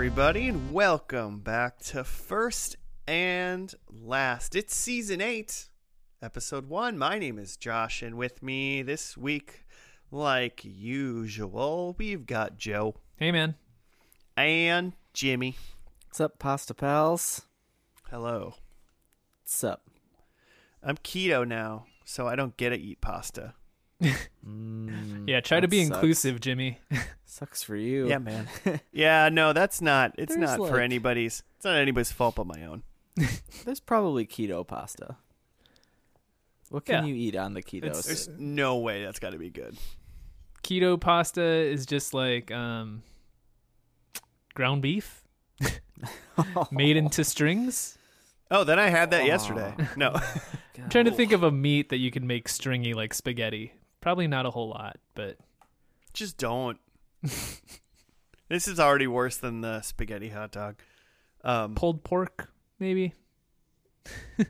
[0.00, 2.76] Hello, everybody, and welcome back to First
[3.06, 4.56] and Last.
[4.56, 5.68] It's season eight,
[6.22, 6.96] episode one.
[6.96, 9.66] My name is Josh, and with me this week,
[10.10, 13.56] like usual, we've got Joe Hey, man.
[14.38, 15.58] and Jimmy.
[16.08, 17.42] What's up, pasta pals?
[18.08, 18.54] Hello.
[19.42, 19.86] What's up?
[20.82, 23.52] I'm keto now, so I don't get to eat pasta.
[24.46, 25.96] Mm, Yeah, try to be sucks.
[25.96, 26.78] inclusive, Jimmy.
[27.24, 28.08] Sucks for you.
[28.08, 28.48] Yeah, man.
[28.92, 30.14] yeah, no, that's not.
[30.18, 31.42] It's There's not for anybody's.
[31.56, 32.82] It's not anybody's fault but my own.
[33.64, 35.16] There's probably keto pasta.
[36.70, 37.12] What can Yeah.
[37.12, 37.84] you eat on the keto?
[37.84, 39.76] It's- There's no way that's got to be good.
[40.62, 43.02] Keto pasta is just like um,
[44.54, 45.22] ground beef
[46.70, 47.96] made into strings.
[48.50, 49.26] Oh, then I had that Aw.
[49.26, 49.74] yesterday.
[49.96, 50.18] No.
[50.82, 53.72] I'm trying to think of a meat that you can make stringy like spaghetti.
[54.00, 55.36] Probably not a whole lot, but
[56.12, 56.78] Just don't.
[57.22, 60.76] this is already worse than the spaghetti hot dog.
[61.44, 63.14] Um, pulled pork, maybe.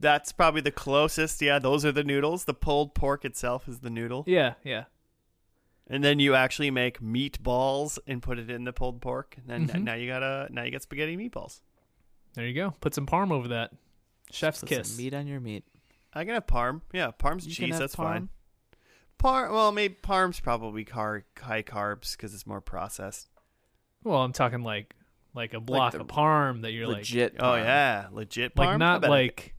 [0.00, 1.40] that's probably the closest.
[1.42, 2.44] Yeah, those are the noodles.
[2.44, 4.84] The pulled pork itself is the noodle, Yeah, yeah.
[5.88, 9.36] and then you actually make meatballs and put it in the pulled pork.
[9.48, 9.84] And then Mhm.
[9.84, 11.60] now you got a now you got spaghetti meatballs.
[12.34, 12.72] There you go.
[12.80, 13.72] Put some parm over that.
[14.30, 14.98] Chef's Put some kiss.
[14.98, 15.64] meat on your meat.
[16.12, 16.82] I can have parm.
[16.92, 17.74] Yeah, parm's You can cheese.
[17.74, 18.02] have That's parm.
[18.04, 18.28] fine.
[19.24, 23.30] Par well, maybe parm's probably car- high carbs because it's more processed.
[24.02, 24.94] Well, I'm talking like
[25.32, 27.36] like a block the of parm that you're like Legit.
[27.40, 28.66] Oh yeah, legit parm.
[28.66, 29.54] like not like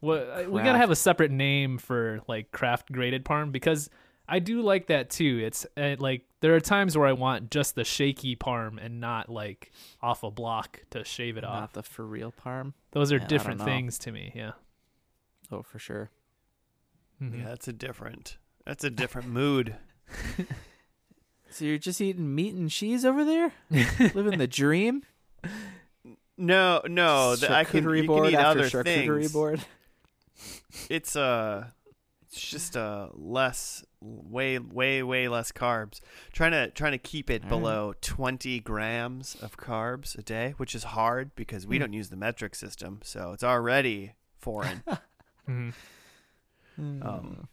[0.00, 3.88] what we gotta have a separate name for like Kraft grated parm because
[4.28, 5.42] I do like that too.
[5.44, 9.28] It's uh, like there are times where I want just the shaky parm and not
[9.28, 9.70] like
[10.02, 11.72] off a block to shave it Not off.
[11.72, 12.72] the for real parm.
[12.90, 14.32] Those are Yeah, different things to me.
[14.34, 14.52] Yeah.
[15.52, 16.10] Oh, for sure.
[17.22, 17.38] Mhm.
[17.38, 18.38] Yeah, that's a different.
[18.68, 19.74] That's a different mood.
[21.50, 23.52] So you're just eating meat and cheese over there,
[24.14, 25.02] living the dream.
[26.36, 29.32] No, no, th- I can, charcuterie you board can eat after other charcuterie things.
[29.32, 29.60] board.
[30.90, 31.68] It's uh,
[32.26, 36.00] it's just uh less, way, way, way less carbs.
[36.32, 37.58] Trying to trying to keep it All right.
[37.58, 41.80] below twenty grams of carbs a day, which is hard because we Hmm.
[41.84, 44.82] don't use the metric system, so it's already foreign.
[45.48, 45.72] Mhm.
[46.78, 47.48] Um,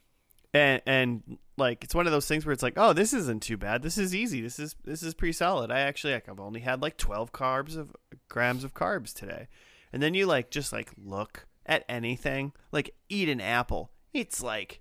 [0.55, 3.57] and and like it's one of those things where it's like, oh, this isn't too
[3.57, 3.81] bad.
[3.81, 4.41] This is easy.
[4.41, 5.69] This is this is pretty solid.
[5.69, 7.93] I actually like I've only had like twelve carbs of
[8.29, 9.47] grams of carbs today,
[9.91, 13.91] and then you like just like look at anything like eat an apple.
[14.13, 14.79] It's like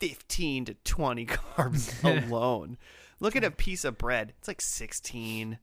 [0.00, 1.92] fifteen to twenty carbs
[2.28, 2.76] alone.
[3.20, 4.34] Look at a piece of bread.
[4.38, 5.58] It's like sixteen.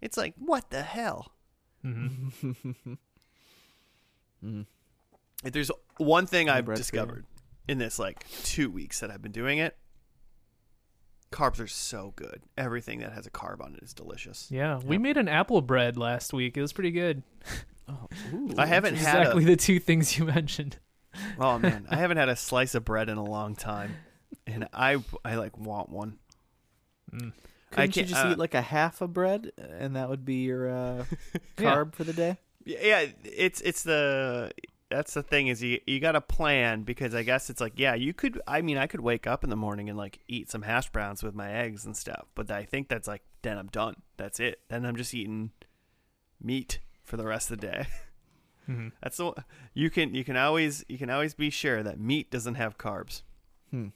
[0.00, 1.32] It's like what the hell?
[1.84, 2.96] Mhm.
[4.42, 4.66] Mm.
[5.44, 7.26] If there's one thing I've discovered
[7.68, 9.76] in this like two weeks that I've been doing it,
[11.32, 12.42] carbs are so good.
[12.56, 14.48] Everything that has a carb on it is delicious.
[14.50, 15.02] Yeah, we Yep.
[15.02, 16.56] made an apple bread last week.
[16.56, 17.22] It was pretty good.
[17.86, 20.78] Oh, ooh, I haven't had Exactly a, the two things you mentioned.
[21.38, 23.94] oh man, I haven't had a slice of bread in a long time,
[24.46, 26.16] and I I like want one.
[27.12, 27.34] Mm.
[27.72, 30.24] I Couldn't you can't- just uh, eat like a half a bread, and that would
[30.24, 31.04] be your uh,
[31.60, 31.74] Yeah.
[31.74, 32.38] carb for the day?
[32.64, 34.50] Yeah, yeah, it's it's the
[34.94, 37.94] that's the thing is you you got to plan because I guess it's like yeah
[37.94, 40.62] you could I mean I could wake up in the morning and like eat some
[40.62, 43.96] hash browns with my eggs and stuff, but I think that's like then I'm done.
[44.16, 44.60] That's it.
[44.68, 45.50] Then I'm just eating
[46.40, 47.86] meat for the rest of the day.
[48.66, 48.92] Mhm.
[49.02, 49.34] That's the
[49.74, 53.20] you can you can always you can always be sure that meat doesn't have carbs.
[53.70, 53.88] Hmm.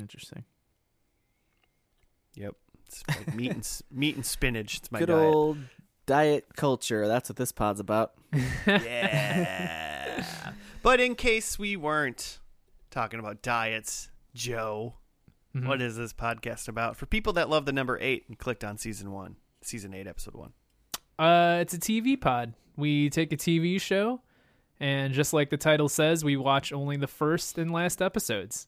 [0.00, 0.44] Interesting.
[2.34, 2.54] Yep,
[2.86, 4.78] it's like meat and meat and spinach.
[4.78, 5.34] It's my Good diet.
[5.34, 5.58] old
[6.06, 7.06] diet culture.
[7.06, 8.12] That's what this pod's about.
[8.66, 10.24] yeah.
[10.82, 12.38] but in case we weren't
[12.90, 14.94] talking about diets, Joe,
[15.54, 15.66] Mhm.
[15.66, 16.96] what is this podcast about?
[16.96, 20.34] For people that love the number eight and clicked on season one, season eight, episode
[20.34, 20.52] one.
[21.18, 22.52] Uh, it's a TV pod.
[22.76, 24.20] We take a TV show,
[24.78, 28.66] and just like the title says, we watch only the first and last episodes.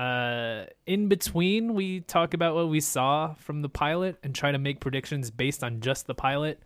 [0.00, 4.58] Uh, in between, we talk about what we saw from the pilot and try to
[4.58, 6.58] make predictions based on just the pilot,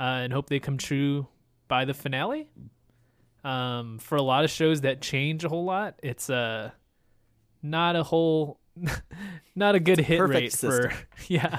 [0.00, 1.26] uh, and hope they come true
[1.68, 2.48] by the finale.
[3.44, 6.70] Um, for a lot of shows that change a whole lot, it's uh,
[7.62, 8.58] not a whole,
[9.54, 10.90] not a good hit rate system.
[10.90, 10.96] for
[11.28, 11.58] yeah,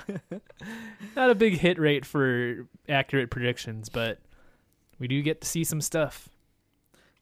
[1.16, 4.18] not a big hit rate for accurate predictions, but
[4.98, 6.30] we do get to see some stuff.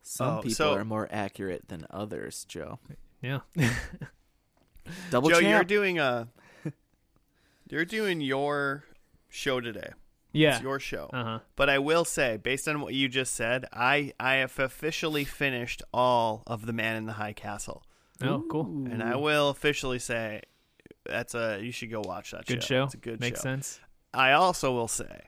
[0.01, 2.79] Some Oh, people so- are more accurate than others, Joe.
[3.21, 3.39] Yeah.
[5.09, 6.27] Double Joe, you're doing a,
[7.69, 8.83] you're doing your
[9.29, 9.89] show today.
[10.33, 10.55] yeah.
[10.55, 11.09] It's your show.
[11.13, 11.39] Uh huh.
[11.55, 15.81] But I will say, based on what you just said, I I have officially finished
[15.93, 17.83] all of the Man in the High Castle.
[18.23, 18.65] Oh, cool.
[18.65, 20.41] And I will officially say,
[21.05, 22.81] that's a you should go watch that Good show.
[22.81, 22.83] show.
[22.85, 23.25] It's a good show.
[23.25, 23.43] Makes show.
[23.43, 23.79] sense.
[24.13, 25.27] I also will say,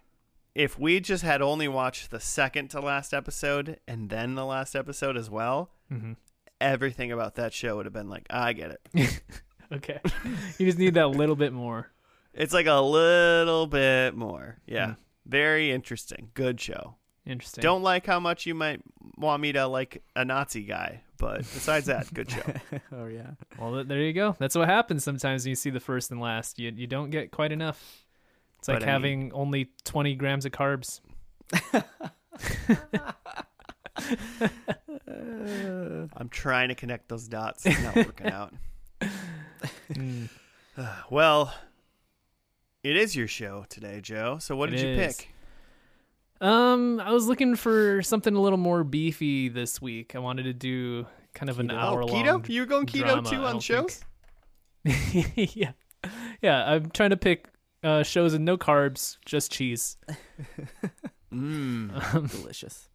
[0.54, 4.76] if we just had only watched the second to last episode and then the last
[4.76, 6.14] episode as well, hmm
[6.64, 9.22] everything about that show would have been like, I get it.
[9.72, 10.00] Okay.
[10.60, 11.90] you just need that little bit more.
[12.36, 14.60] It's like a little bit more.
[14.68, 14.88] Yeah.
[14.90, 14.98] Mm.
[15.26, 16.30] Very interesting.
[16.36, 16.96] Good show.
[17.26, 17.64] Interesting.
[17.64, 18.82] Don't like how much you might
[19.18, 22.44] want me to like a Nazi guy, but besides that, good show.
[22.92, 23.32] oh yeah.
[23.58, 24.36] Well, there you go.
[24.38, 26.60] That's what happens sometimes when you see the first and last.
[26.60, 28.06] You you don't get quite enough.
[28.60, 31.00] It's like But I mean- having only 20 grams of carbs.
[35.44, 37.66] I'm trying to connect those dots.
[37.66, 38.54] It's not working out.
[39.92, 40.30] Mm.
[41.12, 41.54] Well,
[42.84, 44.38] it is your show today, Joe.
[44.40, 45.18] So what It did you is.
[45.18, 45.30] pick?
[46.42, 50.16] Um, I was looking for something a little more beefy this week.
[50.16, 51.06] I wanted to do
[51.36, 52.24] kind of an hour oh, long.
[52.26, 52.50] keto?
[52.50, 54.04] You were going keto drama, too on shows?
[55.36, 55.74] yeah,
[56.42, 56.72] yeah.
[56.72, 57.48] I'm trying to pick
[57.84, 59.98] uh, shows with no carbs, just cheese.
[61.34, 62.14] Mm.
[62.14, 62.90] Um, Delicious.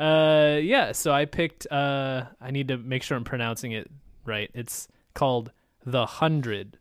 [0.00, 0.92] Uh, yeah.
[0.92, 1.66] So I picked.
[1.70, 3.90] Uh, I need to make sure I'm pronouncing it
[4.24, 4.50] right.
[4.54, 5.52] It's called
[5.84, 6.78] The Hundred.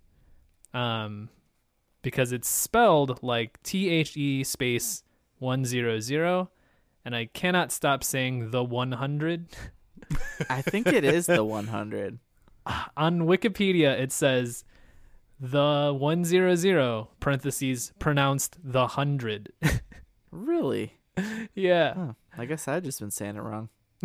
[0.73, 1.29] Um,
[2.01, 5.03] because it's spelled like T H E space
[5.39, 6.49] one zero zero,
[7.03, 9.47] and I cannot stop saying the one hundred.
[10.49, 12.19] I think it is the 100.
[12.97, 14.63] On Wikipedia, it says
[15.39, 19.51] the one zero zero parentheses pronounced the hundred.
[20.31, 20.93] Really?
[21.55, 21.93] yeah.
[21.95, 22.13] Huh.
[22.39, 23.69] I guess I've just been saying it wrong.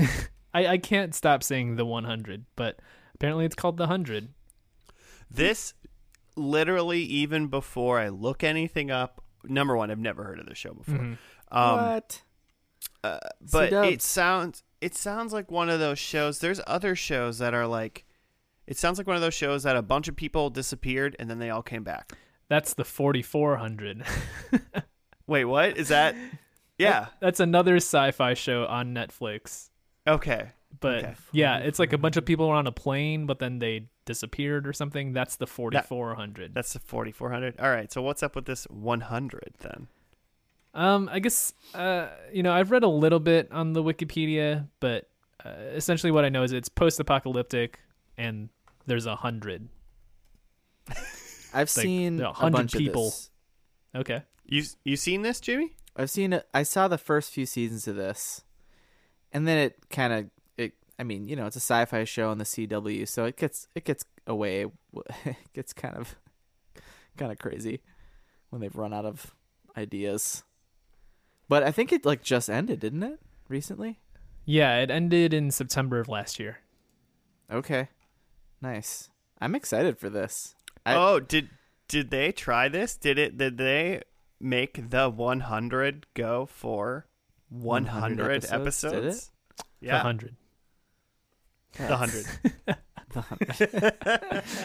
[0.54, 2.78] I, I can't stop saying the 100, but
[3.14, 4.28] apparently it's called the 100.
[5.30, 5.74] This
[6.36, 9.22] literally even before I look anything up.
[9.44, 10.94] Number one, I've never heard of this show before.
[10.94, 11.18] Mhm.
[11.50, 12.22] Um, what?
[13.02, 13.18] uh,
[13.52, 13.88] but C-dubs.
[13.88, 16.38] it sounds it sounds like one of those shows.
[16.38, 18.04] There's other shows that are like.
[18.66, 21.38] It sounds like one of those shows that a bunch of people disappeared and then
[21.38, 22.12] they all came back.
[22.48, 24.04] That's the 4400.
[25.26, 26.14] Wait, what is that?
[26.78, 27.06] Yeah.
[27.20, 29.70] That's another sci-fi show on Netflix.
[30.06, 30.48] Okay.
[30.80, 31.14] But Okay.
[31.32, 34.66] yeah, it's like a bunch of people are on a plane, but then they disappeared
[34.66, 35.12] or something.
[35.12, 36.52] That's the 4400.
[36.52, 37.60] That's the 4400.
[37.60, 37.90] All right.
[37.92, 39.86] So what's up with this 100 then?
[40.74, 45.08] Um, I guess uh, you know, I've read a little bit on the Wikipedia, but
[45.44, 47.78] uh, essentially what I know is it's post-apocalyptic
[48.18, 48.48] and
[48.86, 49.68] there's a hundred.
[50.88, 50.96] I've
[51.54, 53.06] like seen a a hundred people.
[53.08, 53.30] Of this.
[53.94, 54.22] Okay.
[54.46, 55.76] You you seen this, Jimmy?
[55.96, 56.46] I've seen it.
[56.52, 58.42] I saw the first few seasons of this,
[59.32, 60.72] and then it kind of it.
[60.98, 63.84] I mean, you know, it's a sci-fi show on the CW, so it gets it
[63.84, 64.66] gets away.
[65.24, 66.16] It gets kind of
[67.16, 67.80] kind of crazy
[68.50, 69.34] when they've run out of
[69.76, 70.44] ideas.
[71.48, 73.20] But I think it like just ended, didn't it?
[73.48, 73.98] Recently.
[74.44, 76.58] Yeah, it ended in September of last year.
[77.50, 77.88] Okay,
[78.60, 79.10] nice.
[79.40, 80.54] I'm excited for this.
[80.86, 81.50] I, oh, did
[81.88, 82.96] did they try this?
[82.96, 84.02] Did it did they
[84.44, 87.06] make the 100 go for
[87.48, 88.52] 100, 100 episodes?
[88.52, 89.28] episodes, did it?
[89.80, 89.94] The Yeah.
[89.96, 90.36] 100.
[91.76, 92.26] The 100.
[93.14, 93.48] The hundred.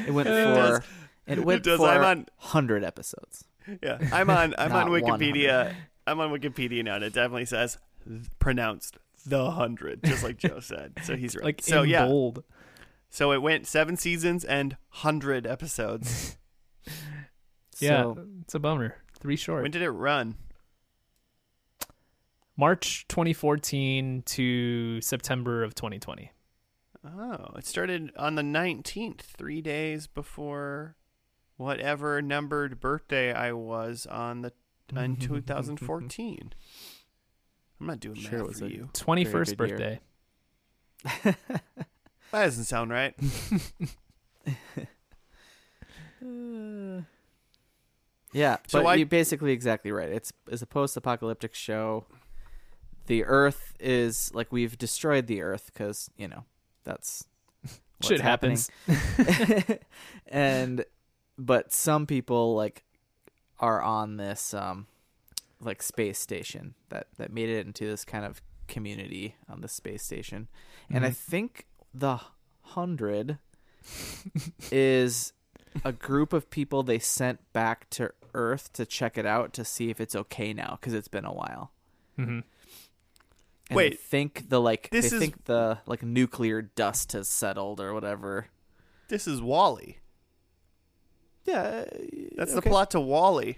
[0.08, 0.82] it went It for does.
[1.28, 1.78] it went It does.
[1.80, 3.46] for I'm on hundred episodes.
[3.84, 4.00] Yeah.
[4.12, 5.76] I'm on I'm on Not Wikipedia.
[6.08, 7.78] I'm on Wikipedia now and it definitely says
[8.40, 10.94] pronounced the 100 just like Joe said.
[11.04, 11.46] So he's right.
[11.46, 12.08] Like so in yeah.
[12.08, 12.44] bold.
[13.12, 16.38] So it went 7 seasons and 100 episodes.
[17.82, 18.96] Yeah, So, it's a bummer.
[19.20, 19.64] Three short.
[19.64, 20.36] when did it run?
[22.58, 26.32] March 2014 to September of 2020.
[27.06, 30.98] Oh, it started on the 19th, 3 days before
[31.56, 34.52] whatever numbered birthday I was on the
[34.96, 36.54] in 2014.
[37.80, 38.90] I'm not doing Sure math was for you.
[38.94, 40.00] 21st birthday.
[41.24, 41.36] That
[42.32, 43.16] doesn't sound right.
[46.22, 47.04] Uh,
[48.34, 50.10] yeah, So but I- you're basically exactly right.
[50.10, 52.06] It's it's a post-apocalyptic show.
[53.08, 56.44] The Earth is like we've destroyed the Earth because you know
[56.84, 57.26] that's
[58.04, 58.70] Shit happens.
[60.28, 60.86] and
[61.38, 62.84] but some people like
[63.60, 64.88] are on this um
[65.62, 70.04] like space station that that made it into this kind of community on the space
[70.04, 70.48] station
[70.92, 71.16] and i Mhm.
[71.16, 72.20] think the
[72.62, 73.40] hundred
[74.72, 75.34] is
[75.84, 79.90] a group of people they sent back to earth to check it out to see
[79.90, 81.72] if it's okay now because it's been a while
[82.18, 82.32] Mm-hmm.
[82.32, 82.44] and
[83.72, 87.80] Wait, they think the like this they is- think the like nuclear dust has settled
[87.80, 88.48] or whatever
[89.08, 89.98] This is WALL-E.
[91.46, 91.86] yeah
[92.36, 93.58] That's the plot to WALL-E.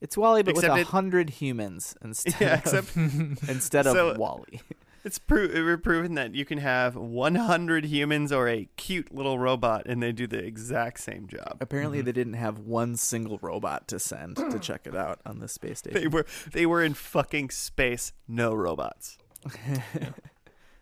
[0.00, 2.96] It's WALL-E, but Except with a hundred humans instead Yeah, of except
[3.48, 4.60] instead of WALL-E.
[5.02, 9.86] It's pro- we're proven that you can have 100 humans or a cute little robot,
[9.86, 11.56] and they do the exact same job.
[11.60, 12.06] Apparently, mm-hmm.
[12.06, 15.78] they didn't have one single robot to send to check it out on the space
[15.78, 15.94] station.
[15.94, 16.12] They station.
[16.12, 19.16] were they were in fucking space, no robots.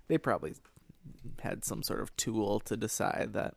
[0.08, 0.54] They probably
[1.40, 3.54] had some sort of tool to decide that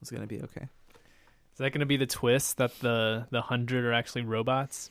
[0.00, 0.68] was going to be okay.
[0.92, 4.90] Is that going to be the twist that the the hundred are actually robots?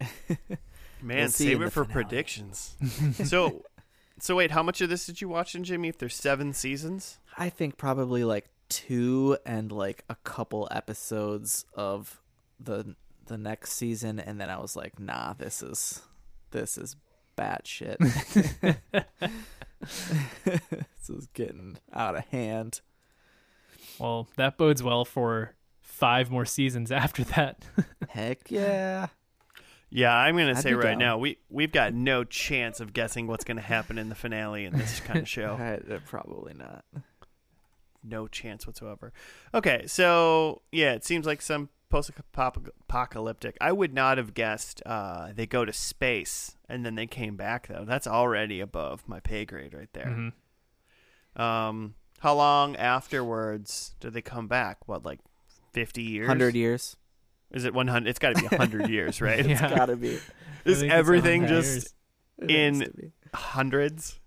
[1.02, 2.04] Man, We'll save it for finale.
[2.04, 2.74] predictions.
[3.24, 3.62] so,
[4.18, 5.88] so wait, how much of this did you watch in Jimmy?
[5.88, 12.20] If there's seven seasons, I think probably like two and like a couple episodes of
[12.58, 12.96] the
[13.26, 16.02] the next season, and then I was like, nah, this is
[16.50, 16.96] this is
[17.36, 17.98] batshit.
[19.80, 22.80] this is getting out of hand.
[23.98, 27.64] Well, that bodes well for five more seasons after that.
[28.08, 29.08] Heck yeah.
[29.90, 30.98] Yeah, I'm gonna I'd say right down.
[30.98, 34.76] now we we've got no chance of guessing what's gonna happen in the finale in
[34.76, 35.56] this kind of show.
[35.58, 36.84] I- uh, probably not.
[38.02, 39.12] no chance whatsoever.
[39.54, 43.56] Okay, so yeah, it seems like some post-apocalyptic.
[43.60, 47.68] I would not have guessed uh, they go to space and then they came back
[47.68, 47.84] though.
[47.86, 50.32] That's already above my pay grade right there.
[51.36, 51.40] Mhm.
[51.40, 54.88] Um, how long afterwards did they come back?
[54.88, 55.20] What, like
[55.72, 56.26] fifty years?
[56.26, 56.96] Hundred years.
[57.52, 58.08] Is it one hundred?
[58.10, 59.44] It's got to be hundred years, right?
[59.46, 59.74] Yeah.
[59.74, 60.18] Gotta be.
[60.64, 61.94] Is I think it's everything just
[62.40, 63.12] In- has to be.
[63.34, 64.18] hundreds?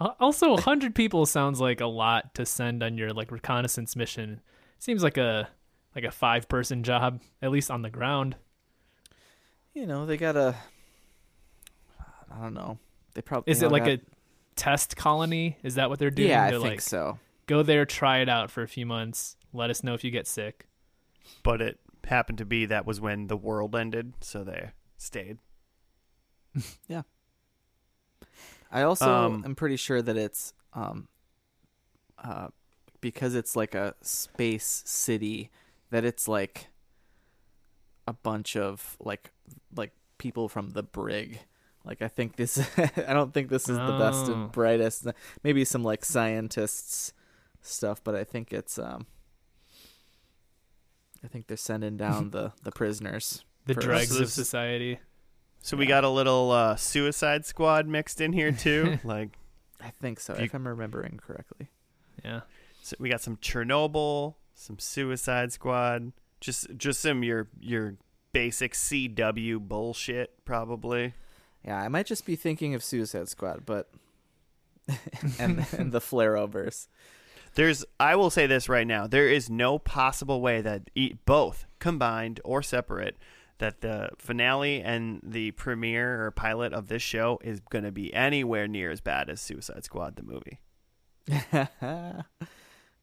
[0.00, 4.40] Al- Also, 100 people sounds like a lot to send on your like reconnaissance mission.
[4.78, 5.48] Seems like a
[5.94, 8.36] like a five person job, at least on the ground.
[9.74, 10.54] you know they gotta.
[12.30, 12.78] I don't know.
[13.14, 14.00] They probably Is it like a
[14.56, 15.56] test colony?
[15.62, 16.28] Is that what they're doing?
[16.28, 17.18] Yeah, I They're think like, so.
[17.46, 19.36] go there, try it out for a few months.
[19.54, 20.66] Let us know if you get sick.
[21.42, 25.38] But it happened to be that was when the world ended, so they stayed.
[26.88, 27.02] Yeah.
[28.70, 31.08] I also Um, am pretty sure that it's um
[32.18, 32.48] uh
[33.00, 35.50] because it's like a space city
[35.90, 36.68] that it's like
[38.06, 39.30] a bunch of like
[39.74, 41.40] like people from the brig.
[41.84, 44.32] Like I think this I don't think this is the best Oh.
[44.32, 45.06] and brightest.
[45.44, 47.12] Maybe some like scientists
[47.62, 49.06] stuff, but I think it's um
[51.26, 53.44] I think they're sending down the the prisoners.
[53.66, 55.00] The For dregs of society.
[55.60, 59.00] So we got a little uh, Suicide Squad mixed in here too.
[59.04, 59.30] like
[59.80, 61.68] I think so, You- if I'm remembering correctly.
[62.24, 62.42] Yeah.
[62.82, 67.96] so we got some Chernobyl, some Suicide Squad, just just some your your
[68.32, 71.14] basic CW bullshit probably.
[71.64, 73.90] Yeah, I might just be thinking of Suicide Squad, but
[75.40, 76.86] and and the Arrowverse.
[77.56, 79.06] There's I will say this right now.
[79.06, 83.16] There is no possible way that e- both combined or separate
[83.58, 88.12] that the finale and the premiere or pilot of this show is going to be
[88.12, 90.60] anywhere near as bad as Suicide Squad the movie.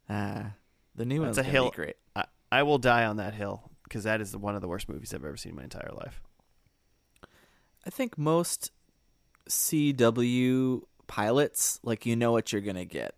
[0.07, 0.53] ah,
[0.95, 1.95] the new That's one's a hill- be great.
[2.15, 5.13] I, I will die on that hill because that is one of the worst movies
[5.13, 6.21] I've ever seen in my entire life.
[7.85, 8.71] I think most
[9.49, 13.15] CW pilots, like you know what you're gonna get.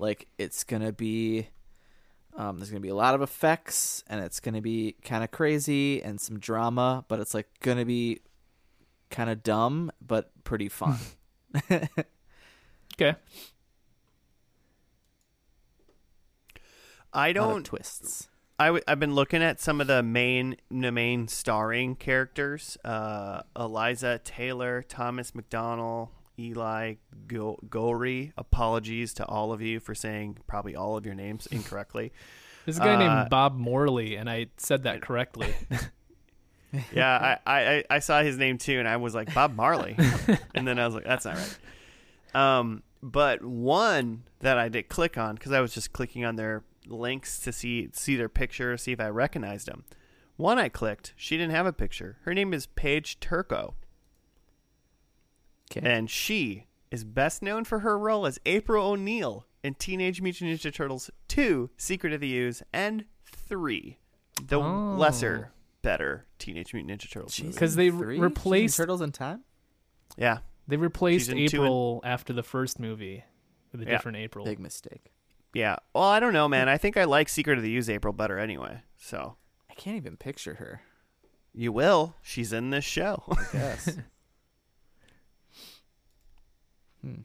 [0.00, 1.48] Like it's gonna be,
[2.36, 6.02] um, there's gonna be a lot of effects, and it's gonna be kind of crazy
[6.02, 8.20] and some drama, but it's like gonna be
[9.10, 10.98] kind of dumb but pretty fun.
[13.00, 13.16] Okay.
[17.12, 18.28] I don't twists.
[18.58, 22.76] I w- I've been looking at some of the main the main starring characters.
[22.84, 26.94] Uh, Eliza Taylor, Thomas McDonell, Eli
[27.26, 28.32] Go- Goree.
[28.36, 32.12] Apologies to all of you for saying probably all of your names incorrectly.
[32.64, 35.54] There's a guy Uh, named Bob Morley, and I said that correctly.
[36.94, 39.96] yeah, I, I, I saw his name too, and I was like Bob Marley,
[40.54, 41.58] and then I was like, that's not right.
[42.58, 46.62] Um, but one that I did click on because I was just clicking on their
[46.86, 49.84] links to see see their picture, see if I recognized them.
[50.36, 52.18] One I clicked, she didn't have a picture.
[52.22, 53.74] Her name is Paige Turco,
[55.70, 55.88] Okay.
[55.88, 60.72] and she is best known for her role as April O'Neil in Teenage Mutant Ninja
[60.74, 63.98] Turtles 2: Secret of the Ooze and 3,
[64.42, 64.94] the Oh.
[64.98, 68.14] lesser, better Teenage Mutant Ninja Turtles Because they Three?
[68.14, 69.44] She's in replaced- Turtles in Time.
[70.16, 73.24] Yeah, They replaced She's in two April after the first movie
[73.72, 73.90] with a Yeah.
[73.92, 74.44] different April.
[74.44, 75.12] Big mistake.
[75.54, 75.76] yeah.
[75.94, 76.68] Well, I don't know, man.
[76.68, 78.82] I think I like Secret of the Ooze April better anyway.
[78.96, 79.36] So
[79.70, 80.82] I can't even picture her.
[81.52, 82.14] you will.
[82.22, 83.22] She's in this show.
[83.30, 83.96] I guess.
[87.02, 87.20] hmm.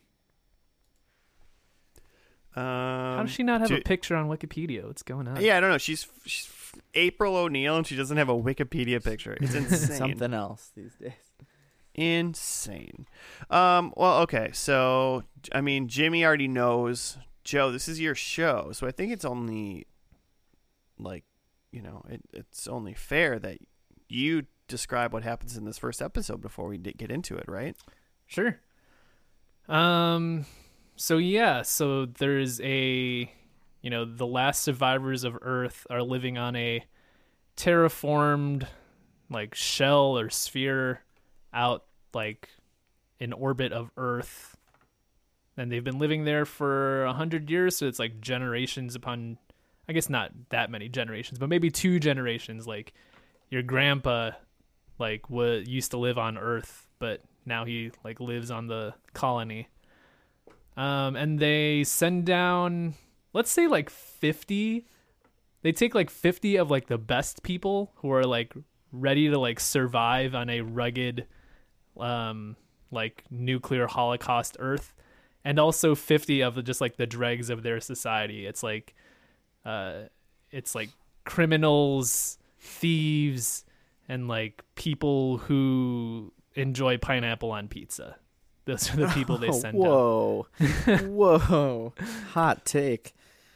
[2.57, 4.85] Um, How does she not have a picture on Wikipedia?
[4.87, 5.41] What's going on?
[5.41, 5.77] Yeah, I don't know.
[5.77, 6.49] She's, she's
[6.93, 9.37] April O'Neil, and she doesn't have a Wikipedia picture.
[9.41, 9.97] It's insane.
[9.97, 11.11] Something else these days.
[11.93, 13.07] insane.
[13.49, 17.17] Um, well, okay, so I mean, Jimmy already knows.
[17.43, 19.85] Joe, this is your show, so I think it's only
[20.97, 21.25] like,
[21.71, 23.57] you know, it, it's only fair that
[24.07, 27.75] you describe what happens in this first episode before we get into it, right?
[28.25, 28.59] Sure.
[29.67, 30.45] Um
[30.95, 33.31] so yeah, so there's a
[33.81, 36.83] you know, the last survivors of Earth are living on a
[37.55, 38.65] terraformed
[39.29, 41.01] like shell or sphere
[41.53, 42.49] out like
[43.19, 44.57] in orbit of Earth.
[45.57, 49.37] And they've been living there for a hundred years, so it's like generations upon
[49.87, 52.65] I guess not that many generations, but maybe two generations.
[52.65, 52.93] Like
[53.49, 54.31] your grandpa
[54.97, 59.67] like what used to live on Earth, but now he like lives on the colony.
[60.77, 62.95] Um, and they send down,
[63.33, 64.87] let's say like fifty.
[65.61, 68.53] They take like fifty of like the best people who are like
[68.91, 71.27] ready to like survive on a rugged,
[71.97, 72.55] um,
[72.91, 74.93] like nuclear holocaust Earth,
[75.43, 78.45] and also fifty of just like the dregs of their society.
[78.45, 78.93] It's like,
[79.65, 80.03] uh,
[80.51, 80.89] it's like
[81.23, 83.65] criminals, thieves,
[84.07, 88.17] and like people who enjoy pineapple on pizza.
[88.65, 89.91] Those are the people they send down.
[89.91, 90.47] Whoa,
[91.03, 91.93] whoa,
[92.31, 93.13] hot take.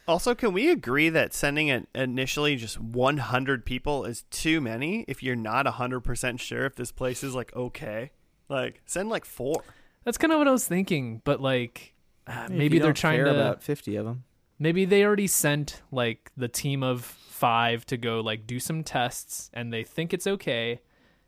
[0.08, 5.22] Also, can we agree that sending an initially just 100 people is too many if
[5.22, 8.12] you're not 100% sure if this place is like okay?
[8.50, 9.64] Like send like 4.
[10.04, 11.94] That's kind of what I was thinking, but like
[12.26, 14.24] uh, maybe they're trying to about fifty of them.
[14.58, 19.50] maybe they already sent like the team of 5 to go like do some tests
[19.54, 20.82] and they think it's okay.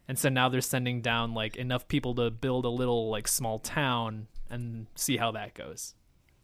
[0.07, 3.59] And so now they're sending down like enough people to build a little like small
[3.59, 5.95] town and see how that goes.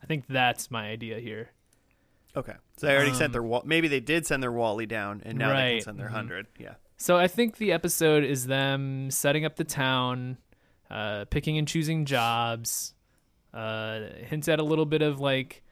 [0.02, 1.50] I think that's my idea here.
[2.36, 2.54] Okay.
[2.78, 5.38] So they already sent Um, their wall maybe they did send their WALL-E down and
[5.38, 6.14] now they Right, can send their mhm.
[6.14, 6.48] 100.
[6.60, 6.76] Yeah.
[6.98, 10.38] So I think the episode is them setting up the town,
[10.90, 12.94] uh, picking and choosing jobs,
[13.54, 15.64] uh, hints at a little bit of like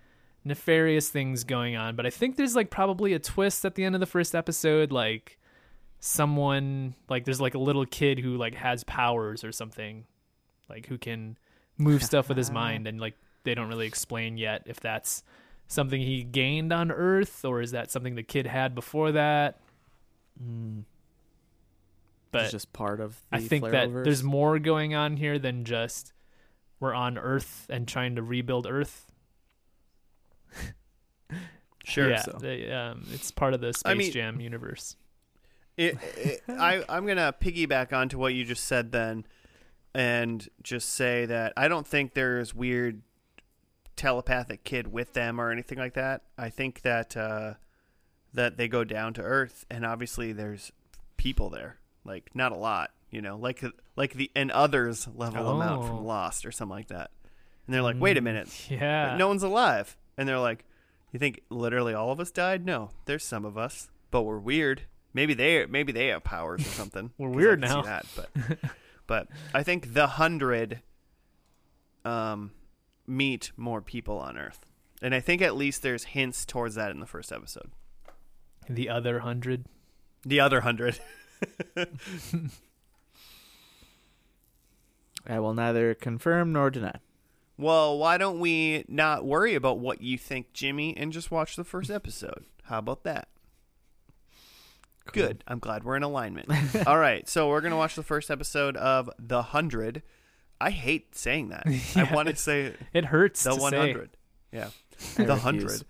[0.44, 1.96] nefarious things going on.
[1.96, 4.92] But I think there's like probably a twist at the end of the first episode,
[4.92, 5.38] like
[6.00, 10.06] someone like there's like a little kid who like has powers or something,
[10.70, 11.38] like who can
[11.78, 15.24] move stuff with his mind, and like they don't really explain yet if that's
[15.68, 19.60] something he gained on Earth or is that something the kid had before that.
[20.44, 20.84] Mm.
[22.32, 23.18] But it's just part of.
[23.32, 26.12] The I think that there's more going on here than just
[26.80, 29.12] we're on Earth and trying to rebuild Earth.
[31.88, 32.10] Sure.
[32.10, 32.38] yeah, so.
[32.42, 34.96] they, um, it's part of the Space I mean- Jam universe.
[35.78, 39.26] It, it, I, I'm going to piggyback onto what you just said then
[39.94, 43.02] and just say that I don't think there's weird
[43.96, 46.22] telepathic kid with them or anything like that.
[46.38, 47.54] I think that uh,
[48.34, 50.72] that they go down to Earth and obviously there's
[51.18, 51.78] people there.
[52.04, 53.64] Like not a lot, you know, like
[53.96, 55.88] like the and others level them out Oh.
[55.88, 57.12] from Lost or something like that.
[57.66, 58.70] And they're like, "Wait a minute.
[58.70, 60.66] Yeah, no one's alive." And they're like,
[61.12, 62.64] "You think literally all of us died?
[62.64, 64.84] No, there's some of us, but we're weird.
[65.16, 67.10] Maybe they maybe they have powers or something.
[67.18, 67.82] We're 'Cause I weird can see now.
[67.84, 68.30] that, but
[69.08, 70.82] but I think the hundred
[72.04, 72.52] um
[73.08, 74.66] meet more people on Earth,
[75.02, 77.72] and I think at least there's hints towards that in the first episode.
[78.70, 79.66] the other hundred.
[80.28, 81.00] The other hundred,
[85.28, 87.00] I will neither confirm nor deny.
[87.58, 91.64] well, why don't we not worry about what you think, Jimmy, and just watch the
[91.64, 92.46] first episode?
[92.64, 93.28] How about that?
[95.12, 95.44] Good.
[95.48, 96.50] I'm glad we're in alignment.
[96.88, 100.02] All right, so we're gonna watch the first episode of The Hundred.
[100.60, 101.66] I hate saying that.
[101.96, 103.44] I want to say It hurts.
[103.44, 104.10] the to 100.
[104.52, 104.70] Yeah,
[105.20, 105.84] I the hundred.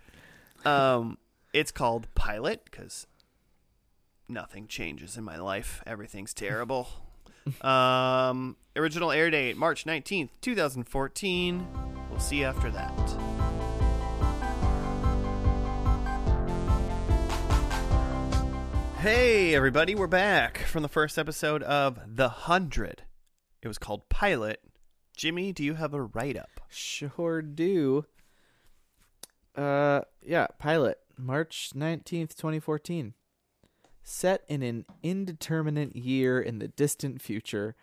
[0.66, 1.18] Um,
[1.54, 3.06] it's called Pilot because
[4.28, 5.84] nothing changes in my life.
[5.86, 6.88] Everything's terrible.
[7.62, 11.68] um, original air date March nineteenth, two thousand fourteen.
[12.10, 13.55] We'll see you after that.
[19.06, 23.04] Hey, everybody, we're back from the first episode of The Hundred.
[23.62, 24.60] It was called Pilot.
[25.16, 26.50] Jimmy, do you have a write up?
[26.70, 28.08] Sure do.
[29.56, 33.14] Uh, yeah, pilot, March 19th, 2014.
[34.02, 37.76] Set in an indeterminate year in the distant future,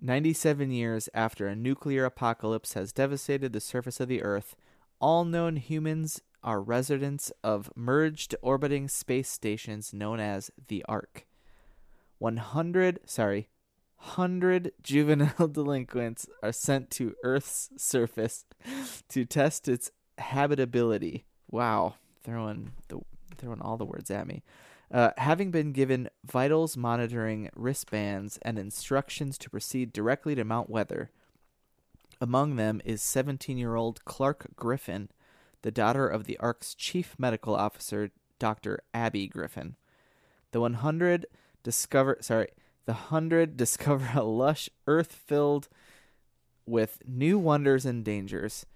[0.00, 4.56] 97 years after a nuclear apocalypse has devastated the surface of the Earth,
[5.02, 11.26] all known humans are residents of merged orbiting space stations known as the Ark.
[12.18, 13.48] 100, sorry,
[13.98, 18.44] 100 juvenile delinquents are sent to Earth's surface
[19.08, 21.24] to test its habitability.
[21.50, 23.00] Wow, throwing the
[23.38, 24.42] throwing all the words at me.
[24.92, 31.10] Uh, having been given vitals monitoring wristbands and instructions to proceed directly to Mount Weather.
[32.20, 35.08] Among them is 17 year old Clarke Griffin,
[35.62, 38.80] the daughter of the Ark's chief medical officer, Dr.
[38.92, 39.76] Abby Griffin.
[40.50, 41.26] The 100
[41.62, 42.48] discover sorry,
[42.86, 45.68] the 100 discover a lush earth filled
[46.66, 48.66] with new wonders and dangers.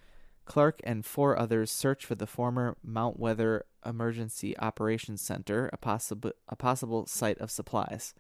[0.45, 6.31] Clarke and four others search for the former Mount Weather Emergency Operations Center, a possible
[6.49, 8.15] a possible site of supplies.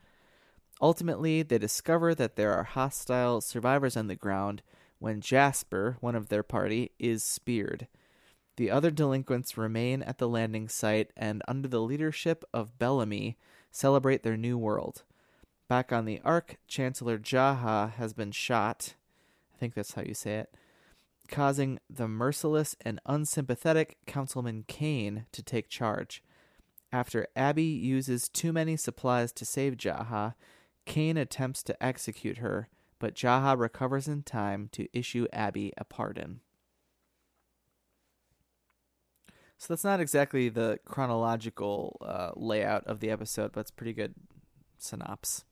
[0.81, 4.62] Ultimately, they discover that there are hostile survivors on the ground
[4.98, 7.87] when Jasper, one of their party, is speared.
[8.56, 13.36] The other delinquents remain at the landing site and, under the leadership of Bellamy,
[13.70, 15.02] celebrate their new world.
[15.68, 18.94] Back on the Ark, Chancellor Jaha has been shot.
[19.54, 20.54] I think that's how you say it.
[21.28, 26.22] Causing the merciless and unsympathetic Councilman Kane to take charge.
[26.92, 30.34] After Abby uses too many supplies to save Jaha,
[30.86, 36.40] Kane attempts to execute her, but Jaha recovers in time to issue Abby a pardon.
[39.58, 44.14] So that's not exactly the chronological uh, layout of the episode, but it's pretty good
[44.78, 45.44] synopsis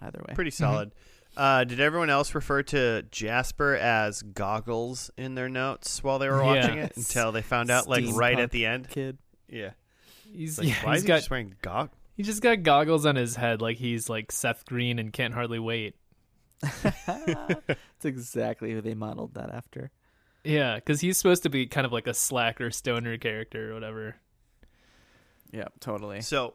[0.00, 0.34] either way.
[0.34, 0.94] Pretty solid.
[1.36, 6.42] Uh, did everyone else refer to Jasper as goggles in their notes while they were
[6.42, 8.88] watching it until they found out, like right Steampunk at the end?
[8.88, 9.18] Kid.
[9.48, 9.70] Yeah.
[10.32, 11.96] He's, Like, yeah, why he's is he got just wearing goggles?
[12.16, 15.58] he just got goggles on his head like he's like Seth Green and can't hardly
[15.58, 15.94] wait.
[16.82, 19.90] That's exactly who they modeled that after.
[20.46, 24.16] Yeah, because he's supposed to be kind of like a slacker stoner character or whatever.
[25.52, 26.20] Yeah, totally.
[26.20, 26.54] So,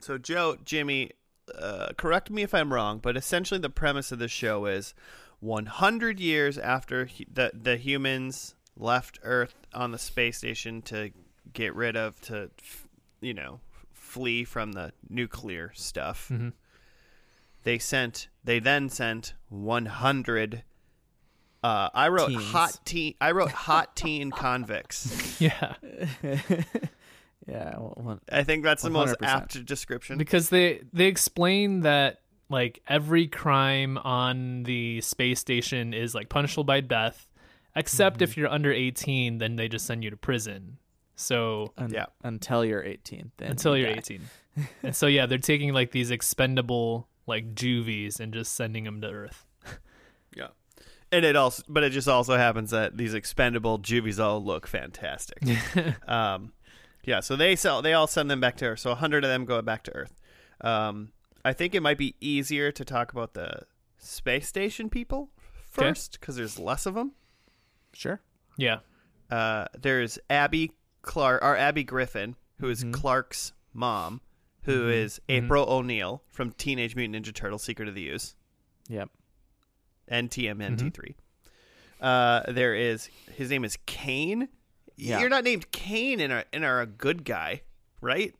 [0.00, 1.12] so Joe, Jimmy,
[1.58, 4.94] uh, correct me if I'm wrong, but essentially the premise of the show is
[5.40, 11.10] 100 years after hu- the the humans left Earth on the space station to
[11.52, 12.50] get rid of to,
[13.20, 13.60] you know,
[13.92, 16.28] flee from the nuclear stuff.
[16.28, 16.50] hmm
[17.62, 18.28] They sent.
[18.42, 20.64] They then sent 100.
[21.64, 22.44] Uh, I wrote Teens.
[22.44, 23.14] hot teen.
[23.20, 25.40] I wrote hot teen convicts.
[25.40, 25.74] Yeah,
[27.46, 30.18] yeah, well, one, I think that's the most apt description.
[30.18, 36.64] because they they explain that like every crime on the space station is like punishable
[36.64, 37.30] by death,
[37.74, 38.24] except Mm-hmm.
[38.24, 40.78] if you're under 18, then they just send you to prison.
[41.16, 42.06] So un- Yeah.
[42.22, 43.30] until you're 18.
[43.36, 43.98] Then until you you're die.
[43.98, 44.20] 18.
[44.82, 49.08] and so yeah, they're taking like these expendable like juvies and just sending them to
[49.08, 49.43] Earth.
[51.12, 51.16] Yeah.
[51.18, 55.38] And it also, but it just also happens that these expendable juvies all look fantastic.
[56.08, 56.52] um,
[57.04, 57.20] yeah.
[57.20, 58.80] So they sell, they all send them back to Earth.
[58.80, 60.20] So a hundred of them go back to Earth.
[60.60, 61.12] Um,
[61.44, 63.60] I think it might be easier to talk about the
[63.98, 65.30] space station people
[65.70, 67.12] first because there's less of them.
[67.92, 68.20] Sure.
[68.56, 68.78] yeah.
[69.30, 72.92] Uh, there's Abby Clarke, or Abby Griffin, who is Mhm.
[72.92, 74.20] Clarke's mom,
[74.62, 75.44] who is Mhm.
[75.44, 78.34] April O'Neil from Teenage Mutant Ninja Turtles: Secret of the Ooze.
[78.88, 79.10] Yep.
[80.08, 81.14] And TMNT3.
[82.00, 84.48] Uh, there is his name is Kane.
[84.96, 85.20] Yeah.
[85.20, 87.62] You're not named Kane and are and are a good guy,
[88.00, 88.34] right?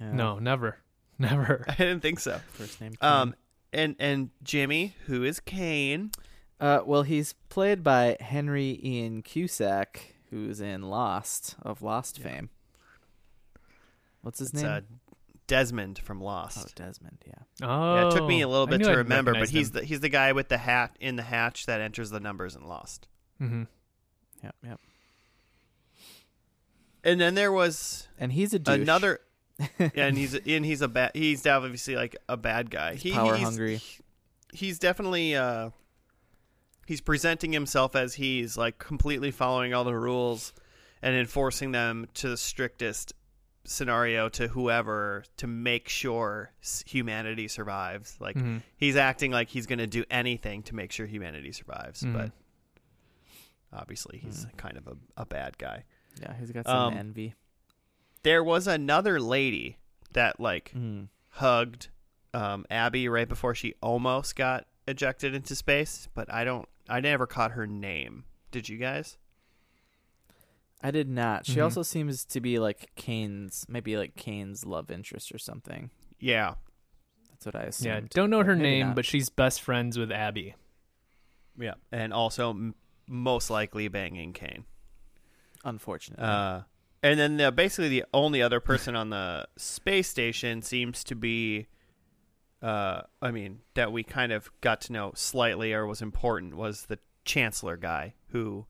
[0.00, 0.12] Yeah.
[0.12, 0.78] No, never.
[1.18, 1.64] Never.
[1.68, 2.40] I didn't think so.
[2.52, 2.92] First name.
[3.02, 3.34] Um,
[3.74, 6.10] and and Jimmy, who is Kane?
[6.58, 12.48] Uh, well, he's played by Henry Ian Cusick, who's in Lost of Lost fame.
[14.22, 14.70] What's his It's name?
[14.72, 14.80] uh,
[15.50, 16.58] Desmond from Lost.
[16.64, 17.18] oh, Desmond.
[17.26, 17.66] Yeah.
[17.66, 17.94] Oh.
[17.96, 19.74] yeah, it took me a little bit to I'd remember, but he's him.
[19.74, 22.68] the he's the guy with the hat in the hatch that enters the numbers in
[22.68, 23.08] Lost.
[23.42, 23.64] Mm-hmm.
[24.44, 24.54] Yep.
[24.64, 24.80] Yep.
[27.02, 28.78] And then there was And he's a douche.
[28.80, 29.20] another,
[29.96, 31.10] and he's and he's a bad.
[31.14, 32.94] He's obviously like a bad guy.
[32.94, 33.80] He, power he's, hungry.
[34.52, 35.70] he's definitely uh
[36.86, 40.52] he's presenting himself as he's like completely following all the rules
[41.02, 43.14] and enforcing them to the strictest
[43.70, 46.50] scenario to whoever to make sure
[46.86, 48.62] humanity survives like Mhm.
[48.76, 52.12] he's acting like he's going to do anything to make sure humanity survives Mhm.
[52.12, 52.32] but
[53.72, 55.84] obviously he's kind of a, a bad guy
[56.20, 57.34] Yeah, he's got some Um, envy.
[58.24, 59.78] there was another lady
[60.12, 61.08] that like Mm.
[61.30, 61.88] hugged
[62.34, 66.68] um, Abby right before she almost got ejected into space, but I don't.
[66.88, 68.24] I never caught her name.
[68.52, 69.18] Did you guys?
[70.82, 71.44] I did not.
[71.46, 71.64] She Mhm.
[71.64, 75.90] also seems to be like Kane's, maybe like Kane's love interest or something.
[76.18, 76.54] Yeah,
[77.30, 77.86] That's what I assumed.
[77.86, 78.96] Yeah, don't know her Maybe name, not.
[78.96, 80.54] but she's best friends with Abby.
[81.58, 82.74] yeah, and also m-
[83.06, 84.64] most likely banging Kane.
[85.64, 86.24] unfortunately.
[86.24, 86.62] Uh,
[87.02, 91.66] and then the, basically the only other person on the space station seems to be,
[92.62, 96.86] uh, I mean, that we kind of got to know slightly or was important was
[96.86, 98.66] the Chancellor guy who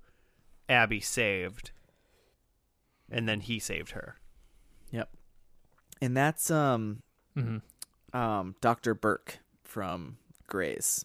[0.69, 1.71] Abby saved,
[3.11, 4.17] and then he saved her.
[4.91, 5.09] Yep.
[6.03, 7.03] and that's um
[7.35, 7.59] hmm
[8.13, 8.95] um Dr.
[8.95, 10.17] Burke from
[10.49, 11.05] Grey's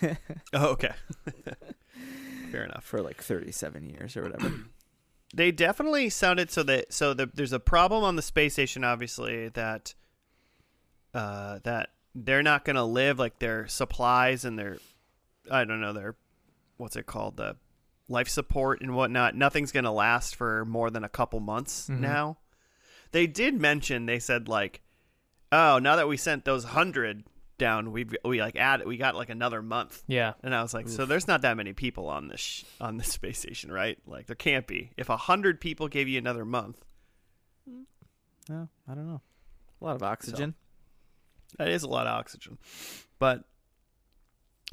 [0.52, 0.92] Oh, okay.
[2.52, 2.84] Fair enough.
[2.84, 4.52] for like 37 years or whatever.
[5.36, 9.48] They definitely sounded so that so the, there's a problem on the space station, obviously
[9.48, 9.92] that
[11.12, 14.78] uh, that they're not going to live like their supplies and their
[15.50, 16.14] I don't know their
[16.76, 17.56] what's it called the
[18.08, 19.34] life support and whatnot.
[19.34, 22.00] Nothing's going to last for more than a couple months Mhm.
[22.00, 22.38] now.
[23.12, 24.82] They did mention they said like,
[25.52, 27.24] oh, now that we sent those hundred
[27.56, 30.02] down, we we like add we got like another month.
[30.08, 30.32] Yeah.
[30.42, 33.08] And I was like, so there's not that many people on this sh- on this
[33.12, 33.96] space station, right?
[34.06, 34.90] Like there can't be.
[34.96, 36.84] If a hundred people gave you another month,
[38.50, 39.22] oh, I don't know.
[39.80, 40.54] A lot of oxygen.
[41.58, 42.58] that is a lot of oxygen.
[43.18, 43.44] But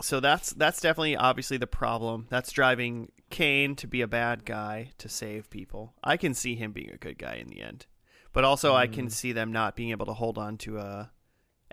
[0.02, 2.26] so that's that's definitely obviously the problem.
[2.30, 5.94] That's driving Kane to be a bad guy to save people.
[6.04, 7.88] I can see him being a good guy in the end,
[8.34, 9.12] but also I can Mm.
[9.12, 11.12] see them not being able to hold on to a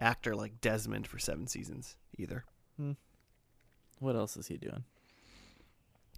[0.00, 2.44] actor like Desmond for seven seasons either.
[3.98, 4.84] What else is he doing?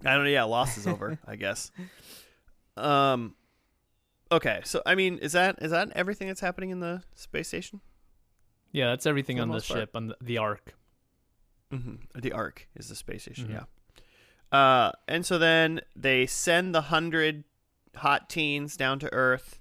[0.04, 0.30] I don't know.
[0.30, 1.18] Yeah, Lost is over.
[1.26, 1.70] I guess.
[2.76, 3.34] Um.
[4.32, 7.80] Okay, so I mean, is that is that everything that's happening in the space station?
[8.70, 9.80] Yeah, that's everything For the on the most part.
[9.80, 10.74] ship on the, the Ark.
[11.72, 12.20] Mm-hmm.
[12.20, 13.48] The Ark is the space station.
[13.48, 13.52] Mhm.
[13.52, 13.64] Yeah.
[14.52, 17.44] Uh, and so then they send the hundred
[17.96, 19.60] hot teens down to Earth,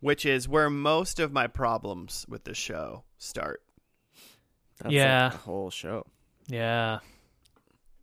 [0.00, 3.62] which is where most of my problems with the show start.
[4.80, 5.24] That's Yeah.
[5.24, 6.06] like the whole show.
[6.46, 6.98] Yeah.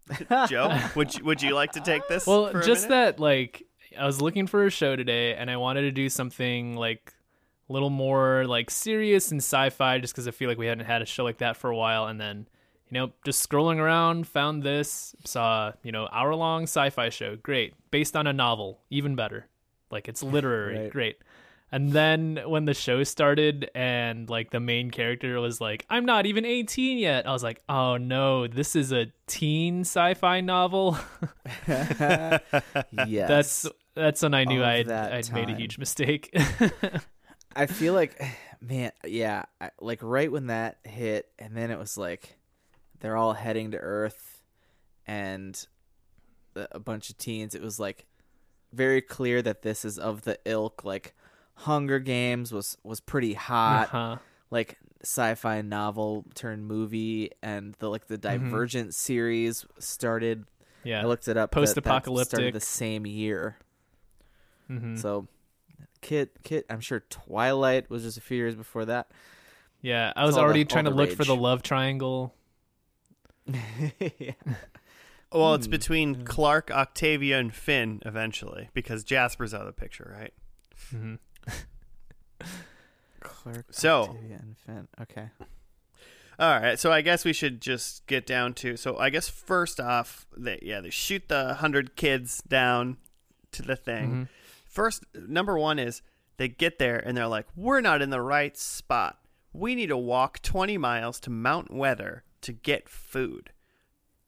[0.50, 2.26] Joe, would you, would you like to take this?
[2.28, 3.18] Well, for a just minute?
[3.18, 3.64] that like
[3.98, 7.14] I was looking for a show today and I wanted to do something like
[7.70, 11.02] a little more like serious and sci-fi just cuz I feel like we hadn't had
[11.02, 12.48] a show like that for a while and then
[12.91, 17.38] you know, just scrolling around, found this, saw, you know, hour-long sci-fi show.
[17.38, 17.73] Great.
[17.89, 19.47] Based on a novel, even better.
[19.89, 20.91] Like it's literary, Right.
[20.91, 21.17] great.
[21.73, 26.25] And then when the show started and like the main character was like, I'm not
[26.25, 27.25] even 18 yet.
[27.25, 30.97] I was like, oh no, this is a teen sci-fi novel.
[31.67, 32.41] yes.
[32.97, 36.36] That's that's when I knew I'd I'd made a huge mistake.
[37.56, 38.21] I feel like,
[38.62, 42.38] man, yeah, I, like right when that hit, and then it was like
[43.02, 44.44] they're all heading to Earth,
[45.06, 45.68] and
[46.56, 47.54] a bunch of teens.
[47.56, 48.06] It was like
[48.74, 50.84] very clear that this is of the ilk.
[50.86, 51.14] Like
[51.56, 54.18] Hunger Games was was pretty hot, uh-huh.
[54.50, 60.46] like sci-fi novel turned movie, and the like the Divergent series started.
[60.84, 61.52] Yeah, I looked it up.
[61.52, 62.30] that- that Post-apocalyptic.
[62.30, 63.58] started the same year.
[64.68, 65.28] hmm So,
[66.02, 69.12] Kit, Kit, I'm sure Twilight was just a few years before that.
[69.82, 70.12] yeah.
[70.16, 72.34] I was already trying to look for the love triangle.
[74.19, 74.32] yeah.
[75.32, 75.71] Well, it's Hmm.
[75.71, 80.34] between Clarke, Octavia, and Finn eventually because Jasper's out of the picture, right?
[80.89, 81.15] hmm
[83.19, 84.88] Clarke, So- Octavia, and Finn.
[85.01, 85.30] Okay.
[86.39, 88.75] All right, so I guess we should just get down to.
[88.75, 92.97] So I guess first off, they yeah they shoot the hundred kids down
[93.51, 94.12] to the thing.
[94.12, 94.30] Mhm.
[94.65, 96.01] First, number one is
[96.38, 99.19] they get there and they're like, "We're not in the right spot.
[99.54, 103.51] We need to walk twenty miles to Mount Weather to get food."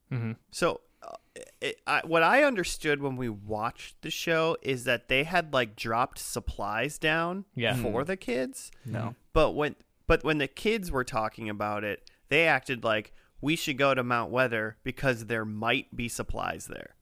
[0.10, 1.16] hmm So, uh,
[1.62, 5.76] it, I, what I understood when we watched the show is that they had like
[5.76, 7.76] dropped supplies down Yeah.
[7.76, 9.16] for the kids, No.
[9.34, 9.76] but when
[10.08, 14.04] but when the kids were talking about it, they acted like we should go to
[14.04, 16.96] Mount Weather because there might be supplies there.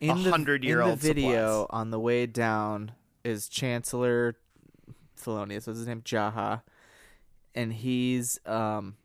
[0.00, 1.66] In the, 100-year-old video supplies.
[1.70, 2.92] on the way down
[3.24, 4.36] is Chancellor
[5.16, 5.66] Thelonious.
[5.68, 6.02] What's his name?
[6.02, 6.62] Jaha,
[7.54, 9.01] and he's um s-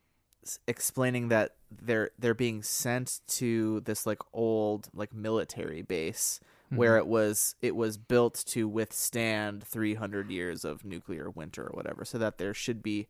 [0.67, 7.07] explaining that they're they're being sent to this like old like military base where mm-hmm.
[7.07, 12.17] it was it was built to withstand 300 years of nuclear winter or whatever so
[12.17, 13.07] that there should be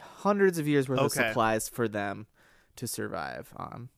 [0.00, 2.26] hundreds of years worth of supplies for them
[2.76, 3.88] to survive on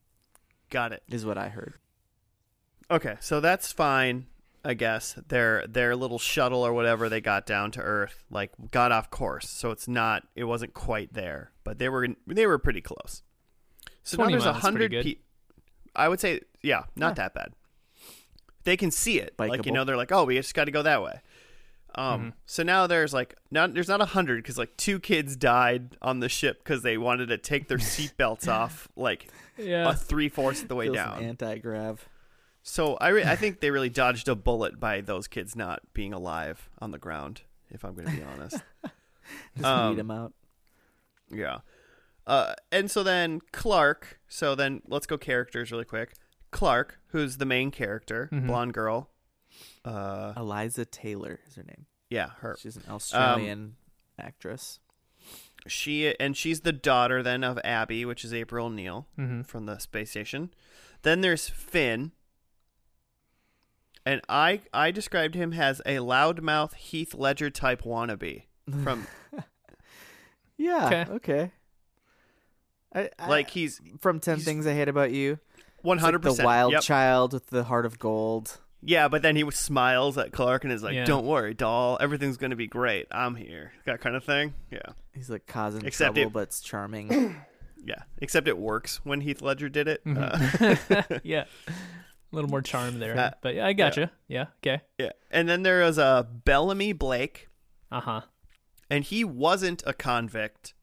[0.70, 1.03] Got it.
[1.09, 1.75] is what i heard
[2.90, 4.27] Okay, so that's fine.
[4.64, 8.92] I guess their their little shuttle or whatever they got down to Earth like got
[8.92, 12.81] off course, so it's not it wasn't quite there, but they were they were pretty
[12.83, 13.23] close.
[14.03, 14.90] So now there's a miles is pretty hundred.
[14.90, 15.05] good.
[15.05, 15.20] Pe-
[15.96, 17.14] I would say, yeah, not Yeah.
[17.14, 17.53] that bad.
[18.64, 20.83] They can see it, like you know, they're like, oh, we just got to go
[20.83, 21.20] that way.
[21.96, 22.33] Um, Mhm.
[22.46, 26.20] so now there's like not there's not a hundred because like two kids died on
[26.20, 29.88] the ship because they wanted to take their seatbelts off like Yeah.
[29.90, 31.23] a three fourths of the way Feels down.
[31.25, 32.09] anti-grav
[32.70, 36.12] So I re- I think they really dodged a bullet by those kids not being
[36.12, 37.42] alive on the ground.
[37.68, 38.62] If I'm going to be honest,
[39.56, 40.33] just Um, weed them out
[41.33, 41.59] yeah.
[42.26, 44.18] Uh, and so then Clarke.
[44.28, 46.14] So then let's go characters really quick.
[46.50, 48.46] Clarke, who's the main character, Mhm.
[48.46, 49.11] blonde girl.
[49.85, 52.56] Uh, eliza taylor is her name Yeah, her.
[52.59, 53.59] She's an Australian
[54.18, 54.78] Um, actress.
[55.66, 59.78] She and she's the daughter then of Abby, which is April O'Neil hmm from the
[59.78, 60.52] space station.
[61.02, 62.12] Then there's Finn.
[64.07, 68.45] And I I described him as a loudmouth Heath Ledger type wannabe
[68.83, 69.07] from
[70.57, 70.87] Yeah.
[70.87, 71.13] Okay.
[71.13, 71.53] Okay.
[72.95, 75.39] I, I, like he's from Ten he's- Things I Hate About You.
[75.83, 76.83] one It's like hundred percent the wild Yep.
[76.83, 78.59] child with the heart of gold.
[78.83, 81.05] Yeah, but then he smiles at Clarke and is like, Yeah.
[81.05, 81.99] "Don't worry, doll.
[82.01, 83.07] Everything's gonna be great.
[83.11, 84.55] I'm here." That kind of thing.
[84.71, 84.81] Yeah,
[85.15, 87.37] He's like causing Except trouble, it- but it's charming.
[87.85, 88.03] yeah.
[88.19, 90.01] Except it works when Heath Ledger did it.
[90.07, 91.21] Uh, Mhm.
[91.25, 91.45] yeah.
[92.33, 93.19] A little more charm there.
[93.19, 94.11] Uh, but yeah, I gotcha.
[94.29, 94.47] Yeah.
[94.64, 94.83] Okay.
[94.99, 95.11] yeah.
[95.31, 97.49] And then there was a uh, Bellamy Blake,
[97.90, 98.21] Uh huh.
[98.88, 100.75] and he wasn't a convict.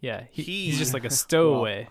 [0.00, 0.24] Yeah.
[0.30, 1.88] He, He- he's just like a stowaway.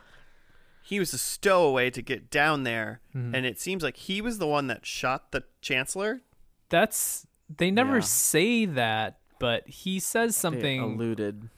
[0.84, 3.36] He was a stowaway to get down there, Mhm.
[3.36, 6.22] and it seems like he was the one that shot the chancellor.
[6.70, 7.26] That's
[7.58, 8.02] they never Yeah.
[8.02, 10.82] say that, but he says They something.
[10.82, 11.50] alluded.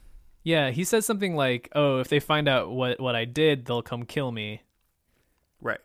[0.42, 3.82] yeah, he says something like, "Oh, if they find out what what I did, they'll
[3.82, 4.62] come kill me."
[5.60, 5.80] Right.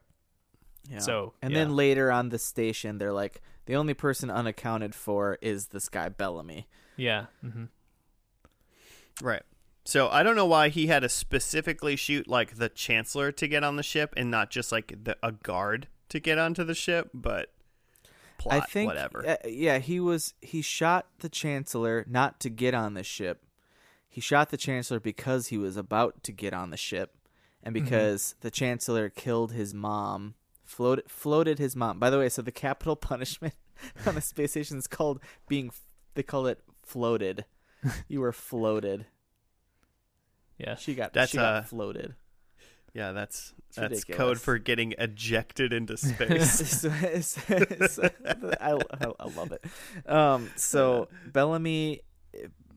[0.89, 0.99] Yeah.
[0.99, 1.59] So, and yeah.
[1.59, 6.09] then later on the station, they're like, the only person unaccounted for is this guy
[6.09, 6.67] Bellamy.
[6.95, 7.25] Yeah.
[7.43, 7.65] Mm-hmm.
[9.21, 9.43] Right.
[9.83, 13.63] So I don't know why he had to specifically shoot like the chancellor to get
[13.63, 17.09] on the ship and not just like the, a guard to get onto the ship,
[17.13, 17.51] but
[18.37, 19.27] plot I think, whatever.
[19.27, 20.33] uh, yeah, he was.
[20.41, 23.43] He shot the chancellor not to get on the ship.
[24.09, 27.15] He shot the chancellor because he was about to get on the ship,
[27.63, 27.85] and Mm-hmm.
[27.85, 30.35] because the chancellor killed his mom,
[30.67, 31.97] floated floated his mom.
[31.97, 33.55] By the way, so the capital punishment
[34.05, 35.71] on the space station is called being.
[36.13, 37.45] They call it floated.
[38.07, 39.05] you were floated.
[40.57, 40.75] Yeah.
[40.75, 41.13] She got.
[41.13, 42.15] That's, she got uh, floated.
[42.93, 46.79] yeah, that's It's that's code for getting ejected into space.
[46.81, 47.99] So- it's- it's-
[48.59, 49.63] I, I, I love it.
[50.09, 52.01] Um, so Bellamy,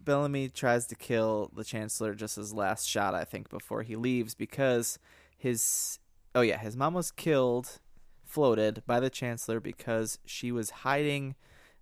[0.04, 4.34] Bellamy tries to kill the Chancellor just his last shot, I think, before he leaves
[4.34, 4.98] because
[5.38, 5.98] his
[6.34, 7.80] oh yeah, his mom was killed,
[8.24, 11.34] floated by the Chancellor because she was hiding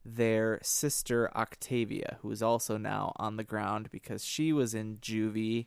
[0.04, 5.66] their sister Octavia, who is also now on the ground because she was in juvie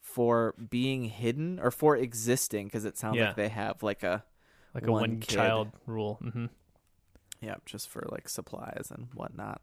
[0.00, 3.28] for being hidden or for existing because it sounds Yeah.
[3.28, 4.24] like they have like a
[4.74, 5.36] Like a one one kid.
[5.36, 6.18] child rule.
[6.22, 6.46] Mm-hmm.
[7.40, 9.60] yeah just for like supplies and whatnot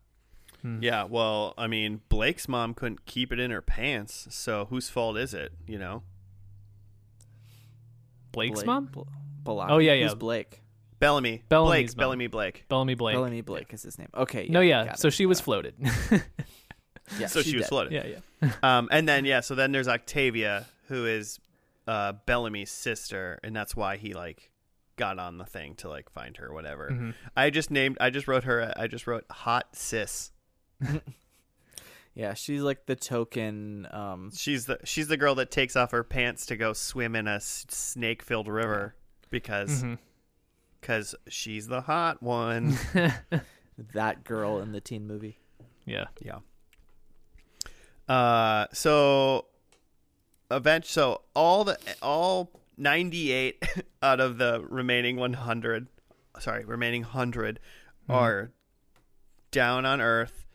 [0.81, 5.15] yeah, well, I mean, Blake's mom couldn't keep it in her pants, so whose fault
[5.17, 5.53] is it?
[5.65, 6.03] You know,
[8.31, 8.85] Blake's Blake- mom?
[8.85, 9.01] Bl-
[9.43, 9.69] Balak.
[9.71, 10.15] Oh, yeah, Who's yeah.
[10.15, 10.61] Blake
[10.99, 12.03] Bellamy, Bellamy's Blake, mom.
[12.03, 12.65] Bellamy, Blake.
[12.67, 13.15] Bellamy Blake.
[13.15, 14.85] Bellamy Blake is his name okay no, yeah.
[14.85, 15.75] got So it, she was floated.
[17.17, 17.69] yeah so she, was dead.
[17.69, 17.93] floated.
[17.93, 18.05] yeah,
[18.41, 18.51] yeah.
[18.63, 21.39] Um, and then yeah, so then there's Octavia, who is
[21.87, 24.51] uh, Bellamy's sister, and that's why he like
[24.97, 26.89] got on the thing to like find her, whatever.
[26.91, 27.13] Mhm.
[27.35, 30.31] I just named, I just wrote her, I just wrote hot sis.
[32.19, 36.03] yeah she's like the token um She's the she's the girl that takes off her
[36.03, 38.93] pants to go swim in a snake filled river
[39.29, 39.85] because
[40.81, 42.77] because she's the hot one.
[43.93, 45.39] that girl in the teen movie
[45.85, 46.05] Yeah.
[46.21, 46.39] yeah.
[48.07, 49.45] Uh, so
[50.51, 50.85] event.
[50.85, 53.63] So all the all ninety eight
[54.01, 55.87] out of the remaining one hundred,
[56.39, 57.59] sorry, remaining 100
[58.09, 58.51] are
[59.51, 60.47] down on Earth.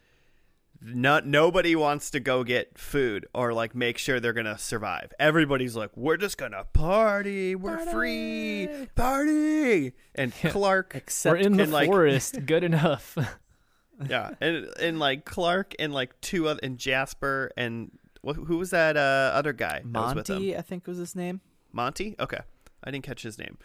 [0.86, 5.12] Not nobody wants to go get food or like make sure they're gonna survive.
[5.18, 7.54] Everybody's like, we're just gonna party.
[7.54, 9.92] We're free, party.
[10.14, 12.38] And Clarke, except We're in the like- forest.
[12.46, 13.16] Good enough.
[14.08, 17.90] yeah, and and like Clarke and like two other and Jasper and
[18.26, 21.14] wh- who was that uh, other guy that was with monty i think was his
[21.16, 21.40] name
[21.72, 22.14] Monty.
[22.20, 22.40] Okay,
[22.84, 23.56] I didn't catch his name.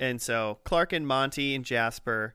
[0.00, 2.34] And so Clarke and Monty and Jasper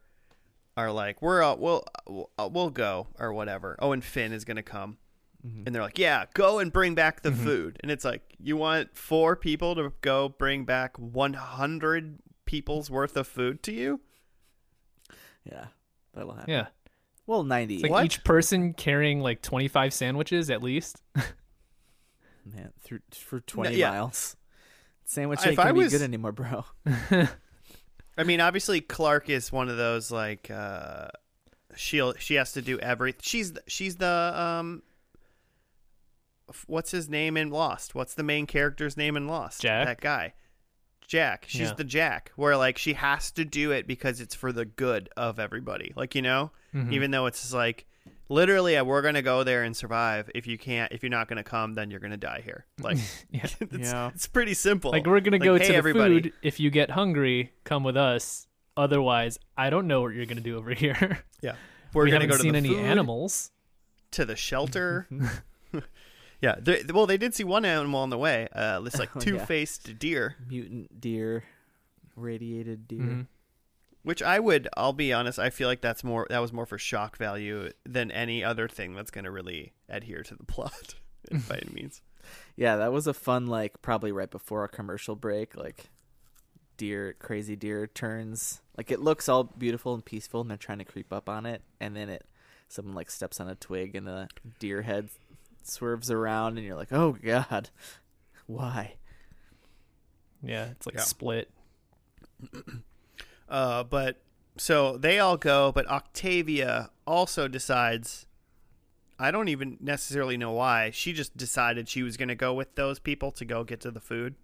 [0.77, 3.75] are like, we're all, we'll we'll- we'll go or whatever.
[3.79, 4.97] Oh, and Finn is gonna come,
[5.45, 5.63] mm-hmm.
[5.65, 7.43] and they're like, yeah, go and bring back the mm-hmm.
[7.43, 7.79] food.
[7.81, 13.17] And it's like, you want four people to go bring back one hundred people's worth
[13.17, 13.99] of food to you?
[15.49, 15.67] yeah
[16.13, 16.67] that'll happen yeah.
[17.25, 18.05] well 90 It's like What?
[18.05, 21.01] each person carrying like 25 sandwiches at least.
[22.45, 23.91] man through for 20 yeah.
[23.91, 24.35] miles
[25.05, 26.65] sandwich If ain't I gonna was- be good anymore bro
[28.17, 31.09] I mean, obviously Clarke is one of those like uh
[31.75, 33.19] she she has to do everything.
[33.23, 34.81] She's the, she's the um
[36.65, 37.93] what's his name in Lost?
[37.93, 39.61] What's the main character's name in Lost?
[39.61, 39.85] Jack?
[39.87, 40.33] That guy.
[41.05, 41.45] Jack.
[41.47, 41.73] She's Yeah.
[41.73, 45.39] the Jack where like she has to do it because it's for the good of
[45.39, 45.93] everybody.
[45.95, 46.91] Like, you know, Mhm.
[46.93, 47.85] even though it's like
[48.29, 50.29] literally we're going to go there and survive.
[50.35, 52.65] If you can't if you're not going to come, then you're going to die here.
[52.81, 52.97] Like
[53.31, 53.45] yeah.
[53.59, 54.11] it's, Yeah.
[54.13, 54.91] it's pretty simple.
[54.91, 56.21] Like we're gonna Like, go hey, to the everybody.
[56.23, 56.33] food.
[56.41, 58.47] If you get hungry, come with us.
[58.75, 61.23] Otherwise, I don't know what you're gonna do over here.
[61.41, 61.55] yeah.
[61.93, 62.85] We're we going to haven't go to seen the any food.
[62.85, 63.51] animals.
[64.11, 65.07] to the shelter.
[66.41, 68.47] yeah, they, well, they did see one animal on the way.
[68.53, 69.25] Uh, this like Oh, yeah.
[69.25, 71.43] two-faced deer, Mutant deer,
[72.15, 72.99] radiated deer.
[72.99, 73.27] Mhm.
[74.07, 74.67] Which I would.
[74.77, 75.37] I'll be honest.
[75.37, 76.25] I feel like that's more.
[76.29, 80.23] That was more for shock value than any other thing that's going to really adhere
[80.23, 80.95] to the plot
[81.49, 82.01] by any means.
[82.55, 85.89] Yeah, that was a fun like probably right before a commercial break, like
[86.77, 90.85] deer crazy deer turns like it looks all beautiful and peaceful and they're trying to
[90.85, 92.23] creep up on it and then it
[92.67, 94.27] someone like steps on a twig and the
[94.59, 95.09] deer head
[95.63, 97.71] swerves around and you're like, "Oh god.
[98.45, 98.93] Why?"
[100.43, 101.01] Yeah, it's like Yeah.
[101.01, 101.49] split.
[103.49, 104.21] Uh, but
[104.57, 108.25] so they all go, but Octavia also decides.
[109.19, 110.91] I don't even necessarily know why.
[110.91, 113.89] She just decided she was going to go with those people to go get to
[113.89, 114.35] the food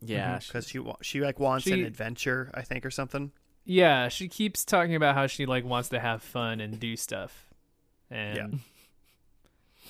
[0.00, 3.30] Yeah, she- because she she like wants an adventure, I think, or something.
[3.64, 7.50] Yeah, she keeps talking about how she like wants to have fun and do stuff.
[8.10, 8.60] And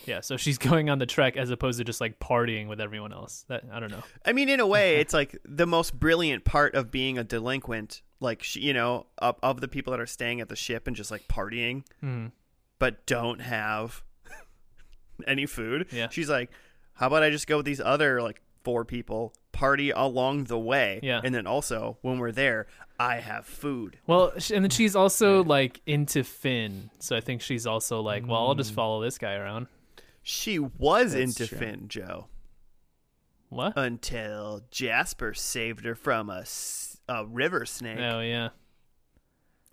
[0.07, 0.17] Yeah.
[0.17, 0.21] yeah.
[0.21, 3.45] so she's going on the trek as opposed to just like partying with everyone else.
[3.49, 4.03] That I don't know.
[4.25, 8.03] I mean, in a way, it's like the most brilliant part of being a delinquent.
[8.21, 10.95] Like she, you know, of, of the people that are staying at the ship and
[10.95, 12.27] just like partying, Hmm.
[12.79, 14.03] but don't have
[15.27, 15.89] any food.
[15.93, 16.09] Yeah.
[16.11, 16.51] She's like,
[16.95, 21.01] how about I just go with these other like four people, party along the way,
[21.03, 21.21] Yeah.
[21.25, 22.67] and then also when we're there,
[22.99, 23.99] I have food.
[24.07, 28.47] Well, and then she's also like into Finn, so I think she's also like, well,
[28.47, 29.67] I'll just follow this guy around.
[30.23, 31.59] She was That's into true.
[31.59, 32.27] Finn, Joe,
[33.49, 33.73] What?
[33.77, 36.45] until Jasper saved her from a,
[37.09, 37.99] a river snake.
[37.99, 38.51] Oh yeah.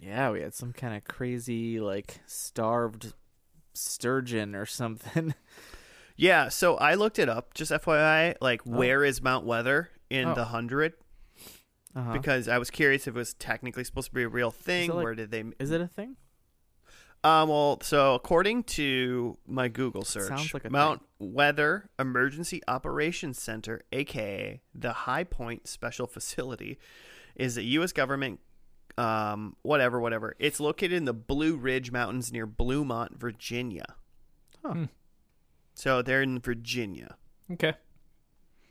[0.01, 3.13] yeah, we had some kind of crazy like starved
[3.73, 5.33] sturgeon or something.
[6.21, 7.53] Yeah, so I looked it up.
[7.53, 8.71] Just FYI, like Oh.
[8.71, 10.35] where is Mount Weather in Oh.
[10.35, 10.91] the hundred?
[11.95, 12.11] Uh-huh.
[12.11, 14.89] Because I was curious if it was technically supposed to be a real thing.
[14.89, 15.45] it like- where did they?
[15.61, 16.17] Is it a thing?
[17.23, 23.41] Um, well, so according to my Google search, Sounds like a Mount Weather Emergency Operations
[23.41, 26.79] Center, aka the High Point Special Facility,
[27.35, 27.91] is a U.S.
[27.91, 28.39] government,
[28.97, 30.35] um, whatever, whatever.
[30.39, 33.95] It's located in the Blue Ridge Mountains near Bluemont, Virginia.
[34.63, 34.73] Huh.
[34.73, 34.85] Hmm.
[35.73, 37.15] So they're in Virginia.
[37.51, 37.73] Okay.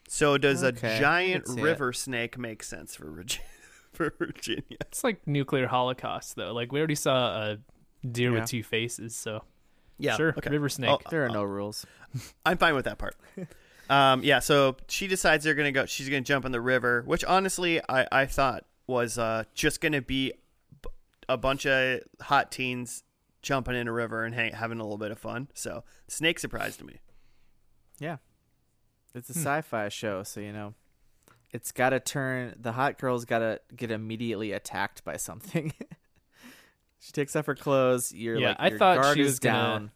[0.08, 3.46] So does Okay, I a giant can see river snake make sense for Virginia?
[3.92, 4.78] for Virginia?
[4.80, 6.52] It's like nuclear holocaust though.
[6.52, 7.58] Like we already saw a
[8.08, 8.40] deer Yeah.
[8.40, 9.44] with two faces, so
[9.98, 10.34] Yeah, sure.
[10.38, 10.50] Okay.
[10.50, 10.90] River snake.
[10.90, 11.84] Oh, There are no rules.
[12.46, 13.16] I'm fine with that part.
[13.90, 15.86] um, yeah, so she decides they're gonna go.
[15.86, 20.00] She's gonna jump in the river, which honestly I I thought was uh just gonna
[20.02, 20.32] be
[20.82, 20.88] b-
[21.28, 23.02] a bunch of hot teens
[23.42, 25.48] jumping in a river and hang, having a little bit of fun.
[25.54, 26.98] So snake surprised me.
[27.98, 28.18] Yeah.
[29.14, 29.38] It's a Hmm.
[29.40, 30.74] sci-fi show, so you know,
[31.50, 32.54] it's got to turn.
[32.60, 35.72] The hot girl's got to get immediately attacked by something.
[37.00, 38.12] she takes off her clothes.
[38.12, 39.90] You're Yeah, like, I your thought guard she is was gonna-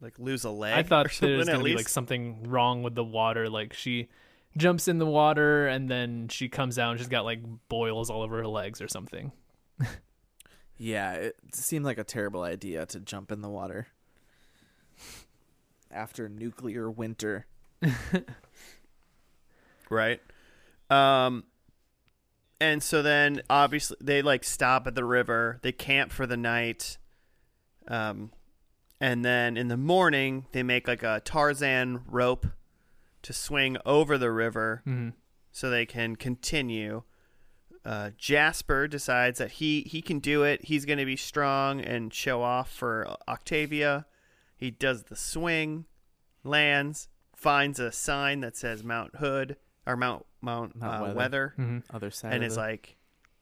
[0.00, 0.74] Like lose a leg.
[0.74, 3.48] I thought or there was gonna be like something wrong with the water.
[3.48, 4.08] Like she
[4.56, 8.22] jumps in the water and then she comes out and she's got like boils all
[8.22, 9.32] over her legs or something.
[10.78, 13.86] Yeah, it seemed like a terrible idea to jump in the water
[15.90, 17.46] after nuclear winter.
[19.90, 20.20] right?
[20.90, 21.44] Um,
[22.60, 25.58] and so then obviously they like stop at the river.
[25.62, 26.98] They camp for the night.
[27.88, 28.30] Um,
[29.00, 32.46] and then in the morning they make like a Tarzan rope
[33.22, 35.10] to swing over the river hmm
[35.52, 37.02] so they can continue.
[37.82, 40.64] Uh, Jasper decides that he he can do it.
[40.64, 44.04] He's going to be strong and show off for Octavia.
[44.54, 45.86] He does the swing,
[46.44, 51.14] lands, finds a sign that says Mount Hood or Mount Mount, Mount uh, Weather.
[51.16, 52.96] Weather, hmm Other side and of is the- like,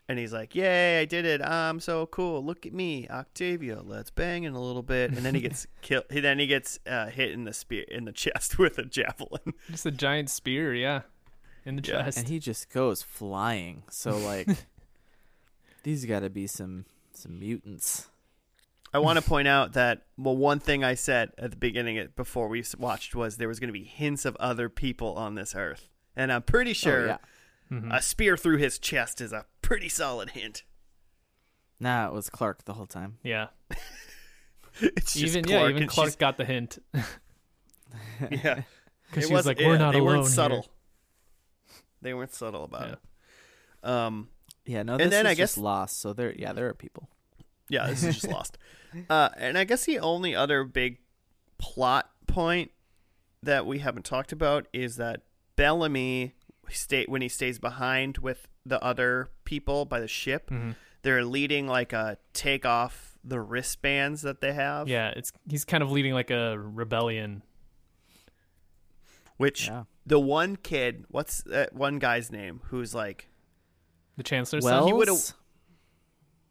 [0.09, 1.41] and he's like, "Yay, I did it!
[1.41, 2.45] I'm so cool!
[2.45, 3.81] Look at me, Octavia.
[3.83, 6.05] Let's bang in a little bit." And then he gets killed.
[6.11, 9.55] Then he gets uh, hit in the spear in the chest with a javelin.
[9.71, 11.03] Just a giant spear, yeah,
[11.65, 12.03] in the Yeah.
[12.03, 12.19] chest.
[12.19, 13.85] and he just goes flying.
[13.91, 14.49] So like,
[15.85, 18.09] these got to be some some mutants.
[18.93, 22.47] I want to point out that well, one thing I said at the beginning before
[22.49, 25.89] we watched was there was going to be hints of other people on this earth,
[26.17, 27.19] and I'm pretty sure Oh, yeah.
[27.79, 27.95] Mhm.
[27.97, 30.63] a spear through his chest is a pretty solid hint.
[31.81, 33.19] Nah, it was Clarke the whole time.
[33.23, 33.49] yeah,
[34.81, 38.63] It's just even Clarke yeah, even Clarke she's- got the hint yeah,
[39.11, 40.67] because It she was like, "We're yeah, not they alone." weren't here." subtle.
[42.03, 42.93] They weren't subtle about Yeah.
[42.93, 43.89] it.
[43.91, 44.29] Um,
[44.67, 46.01] Yeah, no, And then is I just guess- lost.
[46.01, 47.09] So there, yeah, there are people.
[47.69, 48.59] Yeah, this is just lost.
[49.11, 50.99] Uh, and I guess the only other big
[51.59, 52.71] plot point
[53.43, 55.23] that we haven't talked about is that
[55.57, 56.35] Bellamy
[56.71, 60.51] stay when he stays behind with the other people by the ship.
[60.51, 60.75] Mhm.
[61.03, 64.89] They're leading like a take off the wristbands that they have.
[64.89, 67.43] Yeah, it's he's kind of leading like a rebellion.
[69.37, 69.85] Which Yeah.
[70.07, 73.29] the one kid, what's that one guy's name who's like
[74.17, 74.87] The chancellor's Wells, son.
[74.87, 75.35] he would've-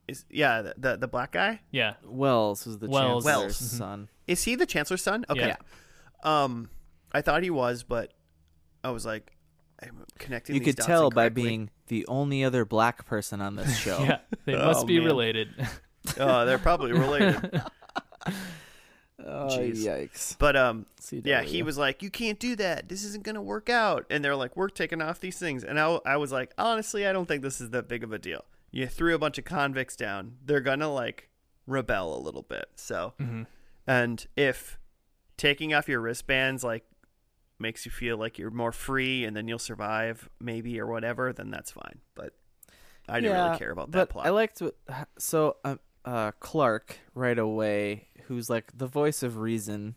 [0.10, 3.24] is yeah the, the the black guy Yeah, Wells is the Wells.
[3.24, 3.58] chancellor's Wells.
[3.58, 4.10] Son.
[4.28, 5.26] is he the chancellor's son?
[5.30, 5.48] Okay.
[5.48, 5.56] Yeah.
[6.24, 6.70] Um,
[7.14, 8.14] I thought he was, but
[8.84, 9.32] I was like,
[9.82, 10.56] I'm connecting.
[10.56, 11.44] You these could dots tell by incorrectly.
[11.44, 14.00] being the only other black person on this show.
[14.04, 15.08] yeah, they Oh, must be man.
[15.08, 15.50] related.
[16.20, 17.62] Oh, they're probably related.
[19.26, 19.78] Oh, Jeez.
[19.86, 20.36] yikes.
[20.38, 21.22] But um, CW.
[21.26, 22.90] yeah, he was like, "You can't do that.
[22.90, 26.00] This isn't gonna work out." And they're like, "We're taking off these things." And I,
[26.06, 28.44] I was like, honestly, I don't think this is that big of a deal.
[28.72, 31.30] You threw a bunch of convicts down; they're gonna like
[31.68, 32.66] rebel a little bit.
[32.76, 33.46] So, Mhm.
[33.88, 34.78] and if
[35.38, 36.84] taking off your wristbands like
[37.60, 41.50] makes you feel like you're more free, and then you'll survive, maybe or whatever, then
[41.52, 42.00] that's fine.
[42.16, 42.34] But
[43.08, 44.26] I didn't Yeah, really care about that plot.
[44.26, 44.76] I liked what,
[45.18, 45.76] so uh,
[46.06, 49.96] uh, Clarke right away, who's like the voice of reason,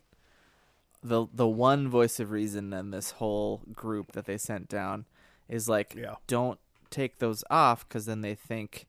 [1.02, 5.06] the the one voice of reason in this whole group that they sent down,
[5.48, 6.58] is like, yeah, don't
[6.90, 8.86] take those off because then they think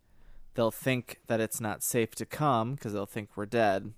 [0.56, 3.94] they'll think that it's not safe to come because they'll think we're dead,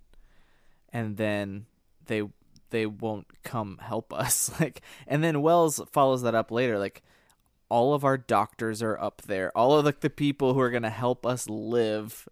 [0.92, 1.66] and then
[2.06, 2.24] they
[2.70, 4.52] they won't come help us.
[4.60, 7.04] like, and then Wells follows that up later, like
[7.70, 9.52] all of our doctors are up there.
[9.58, 12.28] All of like the people who are gonna help us live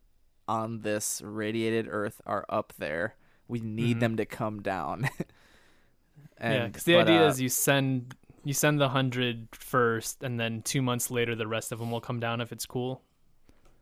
[0.48, 3.16] on this radiated Earth are up there.
[3.48, 4.00] We need Mhm.
[4.02, 5.10] them to come down.
[6.38, 10.24] and, yeah, because the but, idea uh, is you send you send the hundred first,
[10.24, 13.02] and then two months later, the rest of them will come down if it's cool.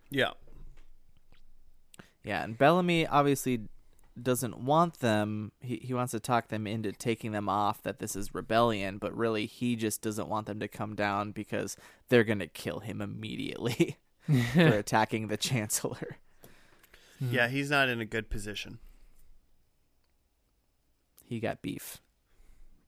[0.10, 0.32] yeah,
[2.24, 3.62] Yeah, and Bellamy obviously
[4.22, 5.51] doesn't want them.
[5.59, 9.16] He he wants to talk them into taking them off that this is rebellion, but
[9.16, 11.76] really he just doesn't want them to come down because
[12.09, 13.97] they're going to kill him immediately
[14.53, 16.18] for attacking the chancellor.
[17.20, 17.47] yeah.
[17.47, 18.80] He's not in a good position.
[21.26, 21.97] He got beef.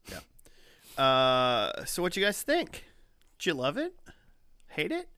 [0.09, 1.03] Yeah.
[1.03, 2.85] Uh, so what you guys think?
[3.39, 3.93] Did you love it?
[4.69, 5.09] Hate it?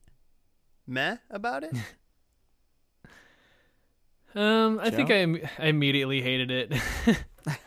[0.88, 1.74] Meh about it?
[4.36, 6.74] Um, I think I, im- I immediately hated it.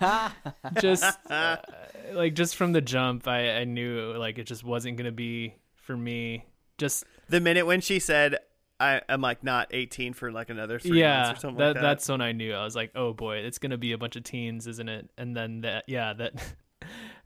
[0.80, 1.56] just uh,
[2.12, 5.96] like just from the jump, I I knew like it just wasn't gonna be for
[5.96, 6.44] me.
[6.78, 8.38] Just the minute when she said,
[8.78, 11.74] I, "I'm like not 18 for like another three yeah, months or something that, like
[11.74, 12.54] that." that's when I knew.
[12.54, 15.10] I was like, oh boy, it's gonna be a bunch of teens, isn't it?
[15.16, 16.34] And then that, yeah, that.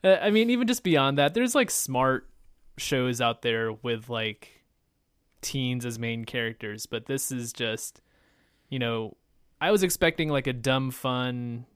[0.05, 2.29] Uh, I mean, even just beyond that, there's like smart
[2.77, 4.51] shows out there with like
[5.41, 8.03] teens as main characters, but this is just,
[8.69, 9.17] you know,
[9.61, 11.67] I was expecting like a dumb fun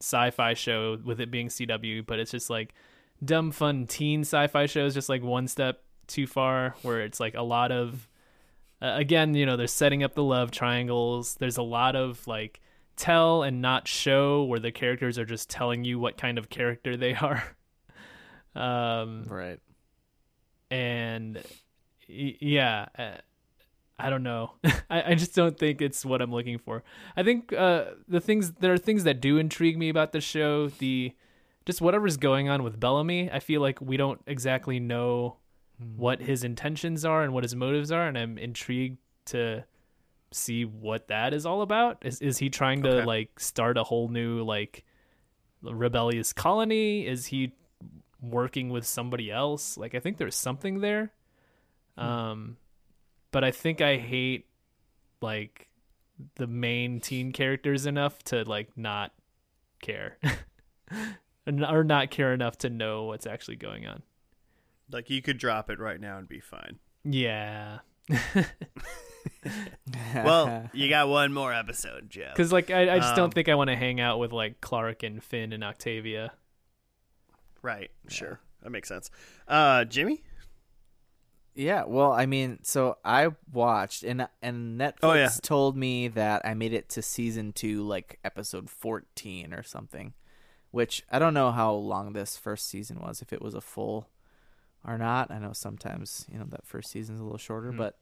[0.00, 2.74] sci-fi show with it being CW, but it's just like
[3.24, 7.42] dumb fun teen sci-fi shows, just like one step too far, where it's like a
[7.42, 8.08] lot of
[8.80, 11.34] uh, again, you know, they're setting up the love triangles.
[11.36, 12.60] There's a lot of like
[12.96, 16.96] tell and not show where the characters are just telling you what kind of character
[16.96, 17.42] they are.
[18.54, 19.60] Um, Right.
[20.70, 21.42] and
[22.06, 23.10] yeah, uh,
[23.98, 24.52] I don't know.
[24.90, 26.84] I, I just don't think it's what I'm looking for.
[27.16, 30.68] I think uh, the things there are things that do intrigue me about the show.
[30.68, 31.12] The
[31.66, 33.30] just whatever's going on with Bellamy.
[33.30, 35.36] I feel like we don't exactly know
[35.96, 39.64] what his intentions are and what his motives are, and I'm intrigued to
[40.30, 41.98] see what that is all about.
[42.04, 43.04] Is is he trying to Okay.
[43.04, 44.84] like start a whole new like
[45.62, 47.06] rebellious colony?
[47.06, 47.52] Is he
[48.20, 49.76] working with somebody else?
[49.76, 51.12] Like I think there's something there.
[51.96, 52.56] Um
[53.30, 54.46] but I think I hate
[55.20, 55.68] like
[56.36, 59.12] the main teen characters enough to like not
[59.82, 60.18] care.
[61.46, 64.02] Or not care enough to know what's actually going on.
[64.92, 66.78] like you could drop it right now and be fine.
[67.04, 67.78] Yeah.
[70.14, 72.32] Well, you got one more episode, Joe.
[72.36, 74.60] Cuz like I, I just Um, don't think I want to hang out with like
[74.60, 76.32] Clarke and Finn and Octavia.
[77.62, 79.10] Right, sure, that makes sense.
[79.46, 80.22] Uh, Jimmy.
[81.58, 85.28] Yeah, well, I mean, so I watched and and Netflix Oh, yeah.
[85.42, 90.14] told me that I made it to season 2 like episode 14 or something,
[90.70, 94.08] which I don't know how long this first season was if it was a full
[94.86, 95.32] or not.
[95.32, 97.76] I know sometimes, you know, that first season's a little shorter, Mhm.
[97.78, 97.98] but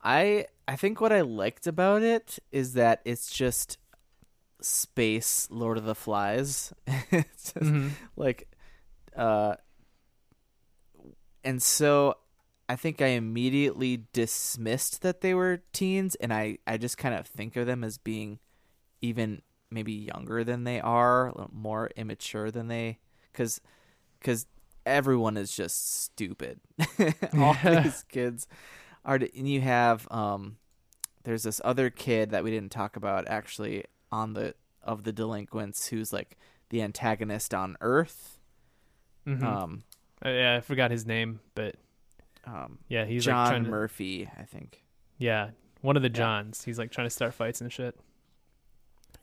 [0.00, 3.76] I I think what I liked about it is that it's just
[4.60, 6.72] space Lord of the Flies.
[7.10, 7.90] it's just, Mhm.
[8.14, 8.48] like
[9.16, 9.56] uh
[11.44, 12.14] and so
[12.72, 17.26] I think I immediately dismissed that they were teens and I I just kind of
[17.26, 18.38] think of them as being
[19.00, 22.98] even maybe younger than they are, a little more immature than they
[23.32, 23.60] cuz
[24.20, 24.46] cuz
[24.86, 26.60] everyone is just stupid.
[27.38, 27.82] All Yeah.
[27.82, 28.46] these kids
[29.04, 30.56] are and you have um
[31.24, 35.88] there's this other kid that we didn't talk about actually on the of the delinquents
[35.88, 36.36] who's like
[36.70, 38.38] the antagonist on Earth.
[39.26, 39.42] Mhm.
[39.44, 39.84] Um,
[40.24, 41.76] Uh, yeah, I forgot his name, but
[42.46, 44.82] um, yeah, he's John like trying to, Murphy, I think.
[45.18, 46.64] yeah, one of the Johns.
[46.64, 47.96] He's like trying to start fights and shit.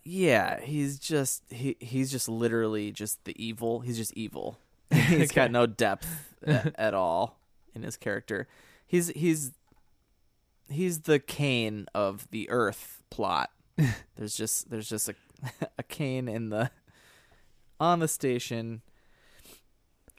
[0.03, 3.81] Yeah, he's just he he's just literally just the evil.
[3.81, 4.57] He's just evil.
[4.91, 6.07] he's got no depth
[6.47, 7.39] a- at all
[7.75, 8.47] in his character.
[8.87, 9.51] He's he's
[10.69, 13.51] he's the Kane of the Earth plot.
[14.15, 15.15] there's just there's just a
[15.77, 16.71] a Kane in the
[17.79, 18.81] on the station.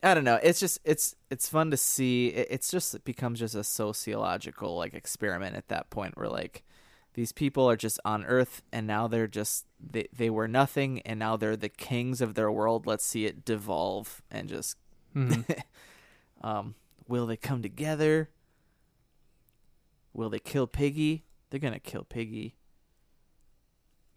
[0.02, 0.38] I don't know.
[0.42, 2.28] It's just it's it's fun to see.
[2.28, 6.62] It, it's just it becomes just a sociological like experiment at that point where like
[7.14, 11.18] these people are just on earth and now they're just they they were nothing and
[11.18, 12.86] now they're the kings of their world.
[12.86, 14.76] Let's see it devolve and just
[15.14, 15.44] Mhm.
[16.42, 16.74] um
[17.08, 18.30] will they come together?
[20.14, 21.24] Will they kill Piggy?
[21.50, 22.54] They're going to kill Piggy.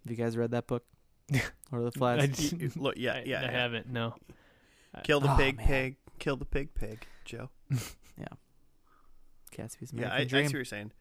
[0.03, 0.83] Have you guys read that book?
[1.71, 2.29] Lord of the I Flies?
[2.51, 3.51] d- You- you- look, yeah, I, yeah, I yeah.
[3.51, 3.89] haven't.
[3.89, 4.15] No.
[5.03, 5.65] Kill the Oh, pig, man.
[5.67, 5.95] pig.
[6.19, 7.05] Kill the pig, pig.
[7.25, 7.49] Joe.
[9.55, 10.91] Gatsby's Yeah, American I, I see what you're saying.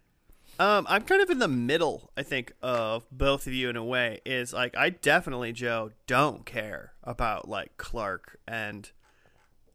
[0.58, 3.84] Um, I'm kind of in the middle, I think, of both of you in a
[3.84, 4.20] way.
[4.26, 8.90] Is like I definitely, Joe, don't care about like Clarke and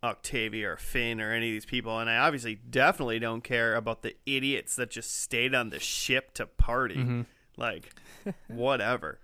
[0.04, 4.04] Octavia or Finn or any of these people, and I obviously definitely don't care about
[4.04, 6.98] the idiots that just stayed on the ship to party.
[6.98, 7.26] Mhm.
[7.58, 7.96] Like,
[8.48, 9.20] whatever.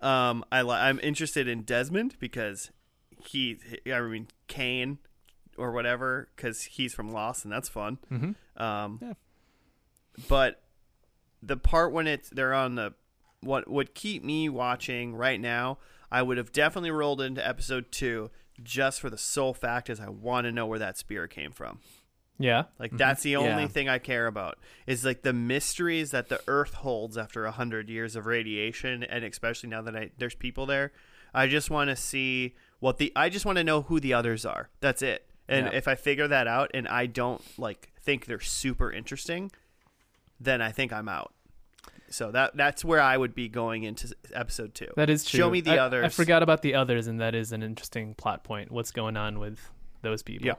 [0.00, 2.70] Um, I li- I'm interested in Desmond because
[3.28, 3.58] he,
[3.92, 4.98] I mean, Kane
[5.58, 7.98] or whatever, because he's from Lost, and that's fun.
[8.10, 8.34] Mhm.
[8.60, 9.12] Um, Yeah.
[10.28, 10.62] but
[11.42, 12.94] the part when it's they're on the
[13.40, 15.78] what would keep me watching right now,
[16.10, 18.30] I would have definitely rolled into episode two
[18.62, 21.80] just for the sole fact is I want to know where that spear came from.
[22.38, 22.64] Yeah.
[22.78, 23.68] Like that's the only Yeah.
[23.68, 27.88] thing I care about is like the mysteries that the Earth holds after a hundred
[27.88, 30.92] years of radiation, and especially now that I, there's people there.
[31.34, 33.12] I just want to see what the.
[33.14, 34.68] I just want to know who the others are.
[34.80, 35.26] That's it.
[35.48, 35.72] And Yeah.
[35.78, 39.50] if I figure that out, and I don't like think they're super interesting,
[40.40, 41.32] then I think I'm out.
[42.10, 44.88] So that that's where I would be going into episode two.
[44.96, 45.38] That is true.
[45.38, 46.04] Show me the I- others.
[46.04, 48.70] I forgot about the others, and that is an interesting plot point.
[48.70, 49.58] What's going on with
[50.02, 50.46] those people?
[50.46, 50.54] Yeah.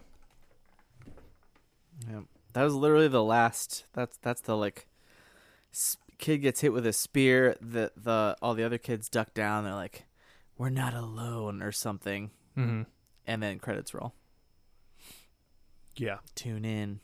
[2.09, 2.21] Yeah.
[2.53, 3.86] That was literally the last.
[3.93, 4.88] That's that's the like.
[5.74, 7.55] s- Kid gets hit with a spear.
[7.59, 9.63] The the all the other kids duck down.
[9.65, 10.05] They're like,
[10.57, 12.83] "We're not alone" or something, hmm
[13.25, 14.13] and then credits roll.
[15.95, 16.17] yeah.
[16.35, 16.99] Tune in.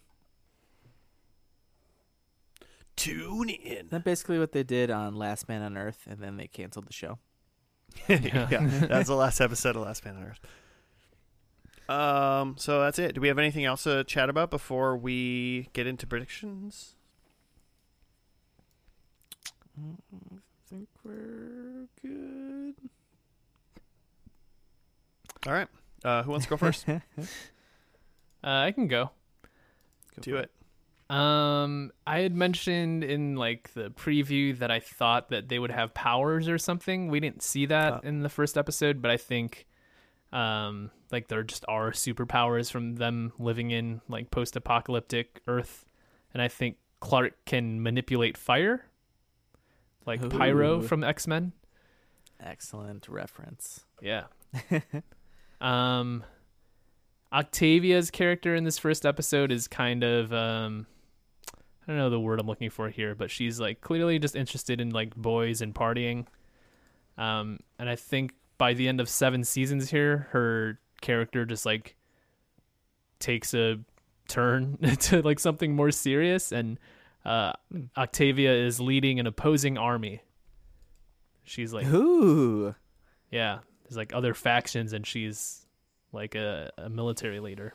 [2.95, 3.87] Tune in.
[3.87, 6.93] Isn't basically what they did on Last Man on Earth, and then they canceled the
[6.93, 7.17] show?
[8.09, 8.47] yeah,
[8.89, 10.39] that's the last episode of Last Man on Earth.
[11.89, 13.15] Um, so that's it.
[13.15, 16.95] Do we have anything else to chat about before we get into predictions?
[19.81, 20.37] I
[20.69, 22.75] think we're good.
[25.47, 25.67] All right.
[26.03, 26.85] Uh, who wants to go first?
[28.41, 29.11] Uh, I can go.
[30.21, 30.49] Do it.
[31.13, 35.93] Um, I had mentioned in like the preview that I thought that they would have
[35.93, 37.09] powers or something.
[37.09, 37.99] We didn't see that Uh.
[38.03, 39.67] in the first episode, but I think,
[40.31, 45.85] um, like there just are superpowers from them living in like post-apocalyptic Earth,
[46.33, 48.85] and I think Clarke can manipulate fire,
[50.05, 51.51] like Pyro from X Men.
[52.39, 53.83] Excellent reference.
[54.01, 54.27] Yeah.
[55.61, 56.23] um
[57.31, 60.87] Octavia's character in this first episode is kind of um
[61.53, 64.79] I don't know the word I'm looking for here, but she's like clearly just interested
[64.79, 66.25] in like boys and partying.
[67.17, 71.95] Um and I think by the end of 7 seasons here, her character just like
[73.19, 73.79] takes a
[74.27, 76.79] turn to like something more serious and
[77.25, 77.53] uh
[77.97, 80.21] Octavia is leading an opposing army.
[81.43, 82.75] She's like Ooh,
[83.31, 85.65] yeah, there's like other factions, and she's
[86.13, 87.73] like a, a military leader.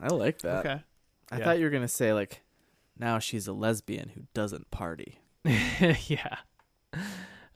[0.00, 0.66] I like that.
[0.66, 0.82] Okay.
[1.30, 1.44] I Yeah.
[1.44, 2.42] thought you were gonna say like,
[2.98, 5.18] now she's a lesbian who doesn't party.
[5.44, 6.36] yeah.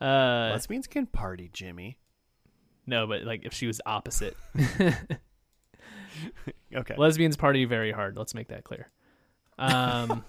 [0.01, 1.99] Uh, Lesbians can party, Jimmy.
[2.87, 4.37] no, but like if she was opposite,
[6.75, 6.95] Okay.
[6.97, 8.17] lesbians party very hard.
[8.17, 8.89] Let's make that clear.
[9.59, 10.25] Um,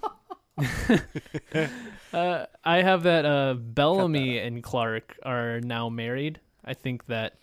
[2.13, 6.39] uh, I have that uh, Bellamy and Clarke are now married.
[6.65, 7.35] I think that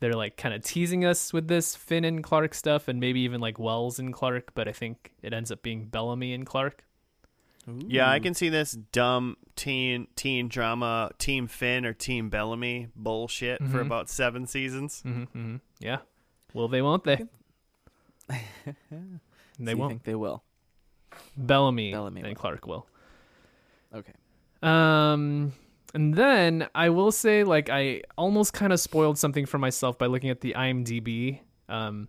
[0.00, 3.40] they're like kind of teasing us with this Finn and Clarke stuff, and maybe even
[3.40, 4.52] like Wells and Clarke.
[4.54, 6.84] But I think it ends up being Bellamy and Clarke.
[7.86, 13.58] Yeah, I can see this dumb teen teen drama, Team Finn or Team Bellamy bullshit
[13.58, 13.86] for Mhm.
[13.86, 15.02] about seven seasons.
[15.02, 15.98] hmm hmm Yeah.
[16.54, 16.82] Will they?
[16.82, 17.26] Won't they?
[19.58, 19.90] They you won't.
[19.90, 20.42] think they will?
[21.36, 22.34] Bellamy, Bellamy and will.
[22.34, 22.86] Clarke will.
[23.94, 24.12] Okay.
[24.62, 25.52] Um,
[25.94, 30.06] and then I will say, like, I almost kind of spoiled something for myself by
[30.06, 31.40] looking at the IMDb.
[31.68, 32.08] Um,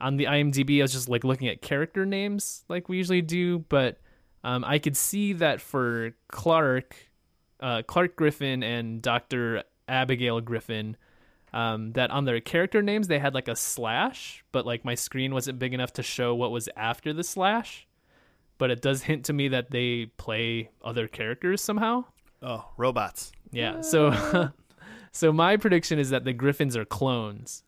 [0.00, 3.60] on the IMDb, I was just like looking at character names, like we usually do,
[3.60, 3.98] but
[4.44, 6.96] um, I could see that for Clarke,
[7.60, 10.96] uh, Clarke Griffin and Doctor Abigail Griffin,
[11.52, 15.32] um, that on their character names they had like a slash, but like my screen
[15.32, 17.86] wasn't big enough to show what was after the slash.
[18.58, 22.04] But it does hint to me that they play other characters somehow.
[22.42, 23.32] Oh, robots.
[23.50, 23.80] Yeah.
[23.80, 24.50] So
[25.12, 27.62] so my prediction is that the Griffins are clones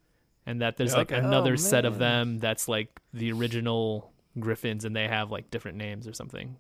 [0.47, 1.25] and that there's like Okay.
[1.25, 5.79] another Oh, set of them that's like the original Griffins and they have like different
[5.79, 6.57] names or something.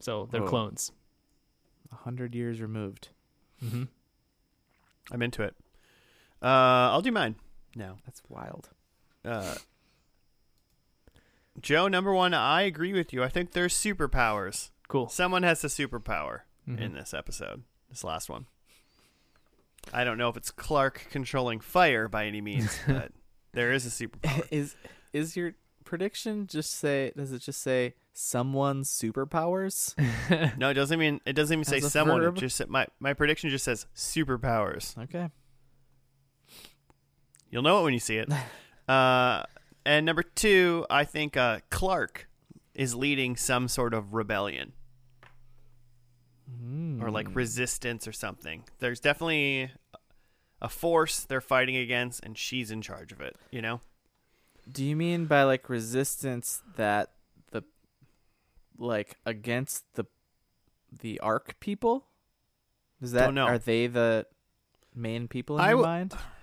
[0.00, 0.48] So they're Whoa.
[0.48, 0.92] clones.
[1.92, 3.08] A hundred years removed.
[3.64, 3.84] Mm-hmm.
[5.12, 5.54] I'm into it.
[6.42, 6.46] Uh,
[6.92, 7.34] I'll do mine
[7.76, 7.96] now.
[8.06, 8.70] That's wild.
[9.24, 9.54] Uh,
[11.60, 13.22] Joe, number one, I agree with you.
[13.22, 14.70] I think there's superpowers.
[14.88, 15.08] Cool.
[15.08, 16.80] Someone has a superpower Mhm.
[16.80, 18.46] in this episode, this last one.
[19.92, 23.12] I don't know if it's Clarke controlling fire by any means, but
[23.52, 24.46] there is a superpower.
[24.50, 24.76] is
[25.12, 25.54] is your
[25.84, 27.12] prediction just say?
[27.16, 29.94] Does it just say someone's superpowers?
[30.58, 32.22] No, it doesn't mean it doesn't even say someone.
[32.22, 34.96] It just my my prediction just says superpowers.
[34.98, 35.30] Okay.
[37.50, 38.30] You'll know it when you see it.
[38.88, 39.42] Uh,
[39.84, 42.28] and number two, I think uh, Clarke
[42.74, 44.72] is leading some sort of rebellion
[47.00, 47.34] or like Hmm.
[47.34, 48.64] resistance or something.
[48.78, 49.70] There's definitely
[50.62, 53.36] a force they're fighting against, and she's in charge of it.
[53.50, 53.80] You know?
[54.70, 57.12] Do you mean by like resistance that
[57.50, 57.62] the
[58.78, 60.04] like against the
[61.00, 62.06] the Ark people?
[63.00, 63.46] Is that Don't know.
[63.46, 64.26] are they the
[64.94, 66.14] main people in I your w- mind?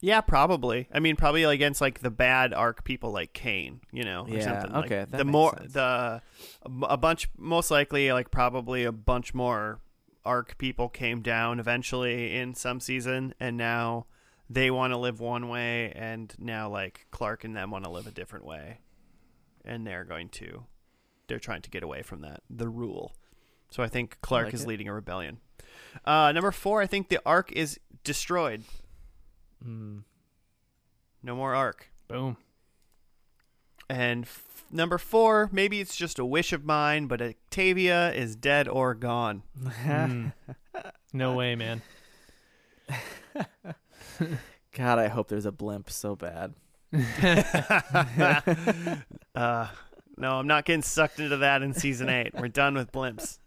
[0.00, 0.88] Yeah, probably.
[0.92, 4.44] I mean, probably against like the bad Ark people like Kane, you know, or Yeah,
[4.44, 4.72] something.
[4.72, 5.72] Like, okay, that the more sense.
[5.74, 6.22] the
[6.82, 9.80] a bunch, most likely, like probably a bunch more
[10.24, 14.06] Ark people came down eventually in some season, and now
[14.48, 18.06] they want to live one way, and now like Clarke and them want to live
[18.06, 18.78] a different way,
[19.64, 20.64] and they're going to,
[21.28, 23.14] they're trying to get away from that the rule.
[23.70, 24.68] So I think Clarke like is it.
[24.68, 25.38] leading a rebellion.
[26.04, 28.64] Uh, number four, I think the Ark is destroyed.
[29.66, 30.02] Mm.
[31.22, 31.90] No more Ark.
[32.08, 32.36] Boom.
[33.88, 38.68] And f- number four, maybe it's just a wish of mine, but Octavia is dead
[38.68, 39.42] or gone.
[39.84, 40.32] Mm.
[41.12, 41.82] no way, man.
[44.72, 46.54] God, I hope there's a blimp so bad.
[49.34, 49.68] uh,
[50.16, 52.32] no, I'm not getting sucked into that in season eight.
[52.34, 53.38] We're done with blimps.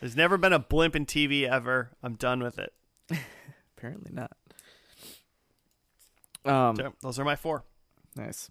[0.00, 1.90] There's never been a blimp in TV ever.
[2.02, 2.72] I'm done with it.
[3.76, 4.32] Apparently not.
[6.48, 7.64] Um, So, those are my four.
[8.16, 8.50] Nice.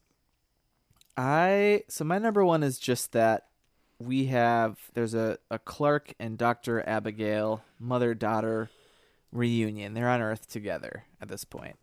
[1.16, 3.48] I so my number one is just that
[4.00, 6.88] we have there's a, a Clarke and Dr.
[6.88, 8.70] Abigail mother daughter
[9.32, 9.94] reunion.
[9.94, 11.78] They're on Earth together at this point.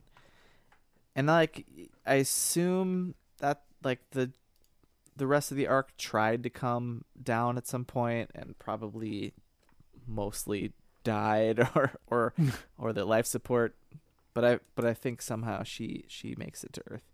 [1.16, 1.66] And like
[2.06, 4.30] I assume that like the
[5.16, 9.32] the rest of the Ark tried to come down at some point and probably
[10.06, 12.34] mostly died or or
[12.78, 13.74] or the life support
[14.34, 17.04] but I but I think somehow she she makes it to Earth.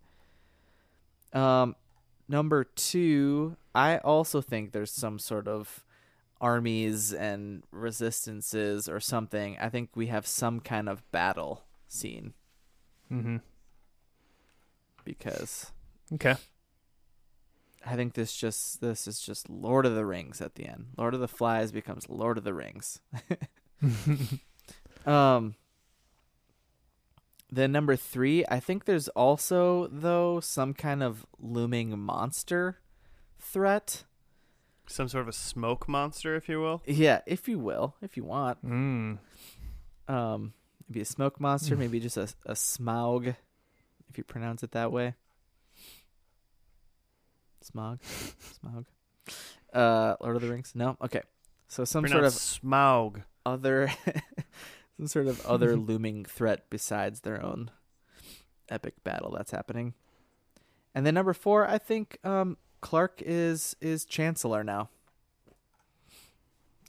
[1.33, 1.77] Um,
[2.29, 5.85] number two, I also think there's some sort of
[6.41, 9.57] armies and resistances or something.
[9.61, 12.35] I think we have some kind of battle scene
[13.09, 13.37] hmm
[15.05, 15.73] because
[16.13, 16.35] Okay.
[17.85, 20.89] I think this just this is just Lord of the Rings at the end.
[20.97, 23.01] Lord of the Flies becomes Lord of the Rings.
[25.07, 25.55] Um.
[27.53, 32.79] Then number three, I think there's also though some kind of looming monster
[33.41, 34.05] threat.
[34.87, 36.83] Some sort of a smoke monster, if you will.
[36.87, 38.65] Yeah, if you will, if you want.
[38.65, 39.19] mm.
[40.09, 40.53] Um,
[40.89, 43.29] maybe a smoke monster, maybe just a a smaug,
[44.09, 45.15] if you pronounce it that way.
[47.63, 47.99] Smog,
[48.61, 48.87] smog.
[49.73, 50.73] Uh, Lord of the Rings.
[50.75, 51.23] No, okay.
[51.69, 53.23] So some sort of Pronounced Smaug.
[53.47, 53.93] other
[55.01, 57.71] some sort of other looming threat besides their own
[58.69, 59.95] epic battle that's happening.
[60.95, 64.91] And then number 4, I think um Clarke is is chancellor now.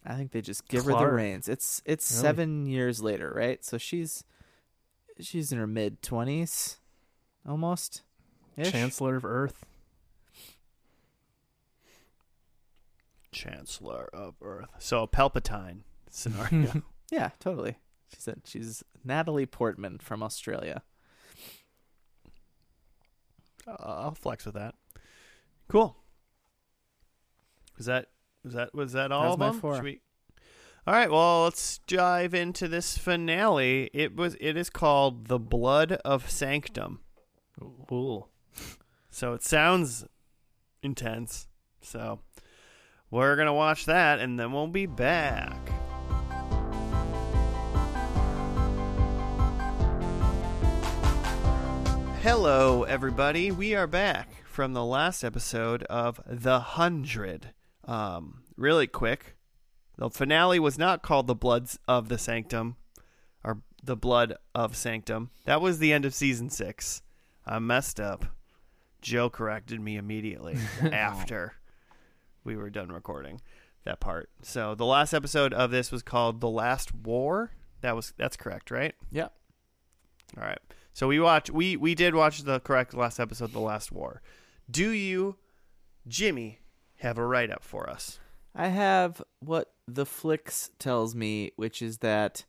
[0.06, 1.48] I think they just give her the reins.
[1.48, 2.22] It's it's Really?
[2.22, 3.64] 7 years later, right?
[3.64, 4.26] So she's
[5.22, 6.80] she's in her mid 20s
[7.48, 8.02] almost.
[8.62, 9.66] Chancellor of Earth.
[13.32, 14.68] Chancellor of Earth.
[14.80, 16.84] So a Palpatine scenario.
[17.12, 17.76] Yeah, totally.
[18.14, 20.84] She said she's Natalie Portman from Australia.
[23.68, 24.76] Uh, I'll flex with that.
[25.68, 25.96] Cool.
[27.78, 28.08] Was that
[28.44, 29.60] was that was that all That's of my them?
[29.60, 29.82] four.
[29.82, 30.02] We
[30.86, 33.90] All right, well, let's dive into this finale.
[33.94, 37.00] It was it is called The Blood of Sanctum.
[37.62, 38.26] Ooh.
[39.10, 40.06] So it sounds
[40.84, 41.48] intense.
[41.82, 42.20] So
[43.10, 45.71] we're going to watch that and then we'll be back.
[52.24, 53.52] Hello, everybody.
[53.52, 57.52] We are back from the last episode of The Hundred.
[57.86, 59.36] Um, really quick,
[59.98, 62.76] the finale was not called The Bloods of the Sanctum
[63.44, 65.32] or The Blood of Sanctum.
[65.46, 67.02] That was the end of season six.
[67.44, 68.26] I messed up.
[69.02, 70.58] Joe corrected me immediately
[70.92, 71.56] after
[72.44, 73.42] we were done recording
[73.84, 74.30] that part.
[74.44, 77.50] So the last episode of this was called The Last War.
[77.82, 78.94] That was that's correct, right?
[79.12, 79.30] Yeah.
[80.38, 80.60] All right.
[80.94, 84.22] So we watch we we did watch the correct last episode, The Last War.
[84.70, 85.38] Do you,
[86.08, 86.60] Jimmy,
[86.98, 88.20] have a write up for us?
[88.54, 92.46] I have what the flicks tells me, which is that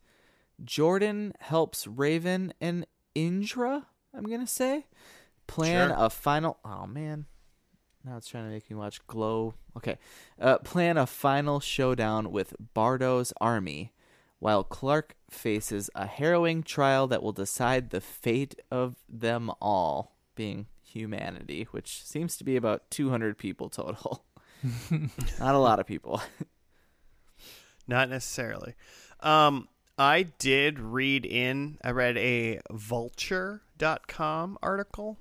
[0.64, 3.86] Jordan helps Raven and Indra,
[4.16, 4.86] I'm going to say,
[5.46, 5.96] plan Sure.
[5.98, 6.58] a final.
[6.64, 7.26] Oh, man.
[8.04, 9.54] Now it's trying to make me watch Glow.
[9.76, 9.98] Okay.
[10.40, 13.92] Uh, plan a final showdown with Bardo's army,
[14.40, 20.66] while Clarke faces a harrowing trial that will decide the fate of them all, being
[20.82, 24.24] humanity, which seems to be about 200 people total.
[25.38, 26.22] Not a lot of people.
[27.88, 28.74] Not necessarily.
[29.20, 29.68] Um,
[29.98, 31.78] I did read in.
[31.82, 35.18] I read a Vulture.com article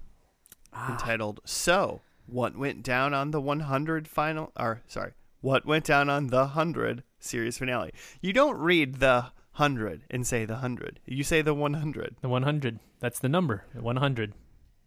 [0.89, 6.27] entitled "So What Went Down on the 100 Final?" Or sorry, what went down on
[6.27, 7.91] the 100 series finale.
[8.21, 9.31] You don't read the
[9.61, 10.99] 100 and say the 100.
[11.05, 12.15] You say the 100.
[12.21, 12.79] The 100.
[12.99, 13.65] That's the number.
[13.73, 14.33] 100.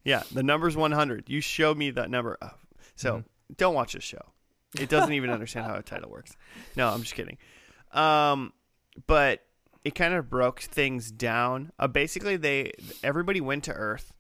[0.05, 1.25] Yeah, the number's 100.
[1.29, 2.37] You show me that number.
[2.43, 2.51] Uh,
[2.97, 3.25] So Mhm.
[3.57, 4.33] don't watch this show.
[4.79, 6.37] It doesn't even understand how a title works.
[6.77, 7.39] No, I'm just kidding.
[7.93, 8.53] Um,
[9.07, 9.47] but
[9.85, 11.71] it kind of broke things down.
[11.79, 12.73] Uh, basically, they
[13.03, 14.13] everybody went to Earth,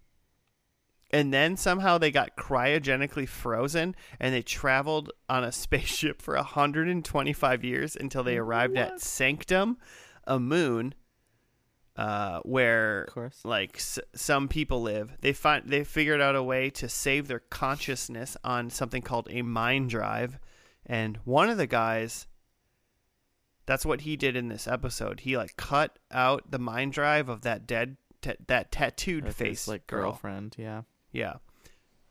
[1.11, 7.65] and then somehow they got cryogenically frozen, and they traveled on a spaceship for 125
[7.65, 9.77] years until they arrived at Sanctum,
[10.27, 10.95] a moon,
[11.97, 13.41] uh, where Of course.
[13.45, 15.13] like s- some people live.
[15.21, 19.43] They find they figured out a way to save their consciousness on something called a
[19.43, 20.39] mind drive,
[20.87, 22.27] and one of the guys.
[23.67, 25.21] That's what he did in this episode.
[25.21, 29.67] He like cut out the mind drive of that dead, ta- that tattooed his, face
[29.69, 30.03] like girl.
[30.11, 30.83] girlfriend, yeah.
[31.13, 31.37] Yeah.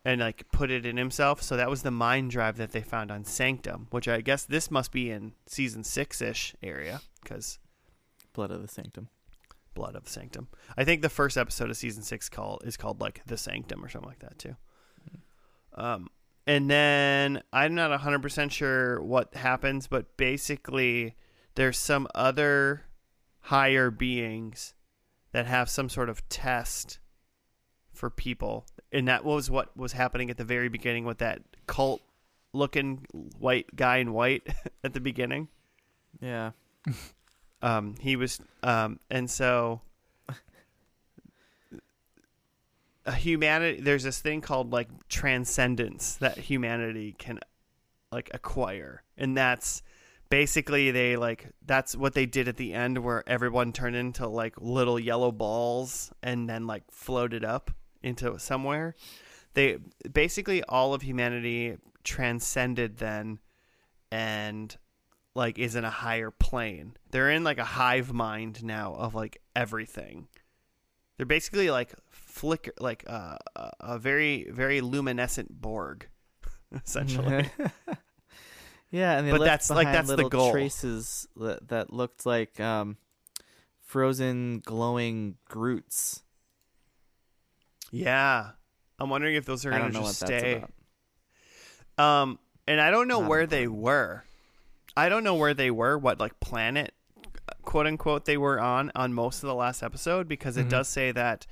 [0.04, 1.44] And like put it in himself.
[1.44, 4.72] So that was the mind drive that they found on Sanctum, which I guess this
[4.72, 7.60] must be in season six ish area because
[8.34, 9.10] Blood of the Sanctum.
[9.74, 10.48] Blood of the Sanctum.
[10.78, 13.90] I think the first episode of season six call is called like the Sanctum or
[13.90, 14.56] something like that too.
[15.76, 16.10] Um,
[16.46, 21.16] and then I'm not hundred percent sure what happens, but basically
[21.56, 22.84] there's some other
[23.42, 24.74] higher beings
[25.32, 27.00] that have some sort of test
[27.92, 32.02] for people, and that was what was happening at the very beginning with that cult
[32.54, 33.06] looking
[33.40, 34.48] white guy in white
[34.84, 35.48] at the beginning.
[36.22, 36.52] Yeah.
[37.64, 39.82] Um, he was, um, and so
[43.16, 43.82] humanity.
[43.82, 47.40] There's this thing called like transcendence that humanity can
[48.12, 49.82] like acquire, and that's
[50.30, 54.56] basically they like that's what they did at the end, where everyone turned into like
[54.60, 58.94] little yellow balls and then like floated up into somewhere.
[59.54, 59.78] They
[60.12, 63.40] basically all of humanity transcended then,
[64.12, 64.76] and
[65.36, 66.96] like is in a higher plane.
[67.12, 70.28] They're in like a hive mind now of like everything.
[71.18, 73.38] They're basically like flicker, like uh,
[73.80, 76.08] a, very very luminescent Borg,
[76.86, 77.50] essentially.
[78.92, 80.52] yeah, and But that's- like, that's the goal.
[80.52, 82.98] traces that, that looked like um,
[83.80, 86.24] frozen glowing Groots.
[87.92, 88.52] yeah,
[89.00, 90.64] I'm wondering if those are gonna don't what just stay.
[91.98, 94.24] Um, and I don't know Not where they were.
[94.96, 96.94] I don't know where they were, what like planet,
[97.64, 100.70] quote unquote, they were on on most of the last episode because it Mhm.
[100.70, 101.46] does say that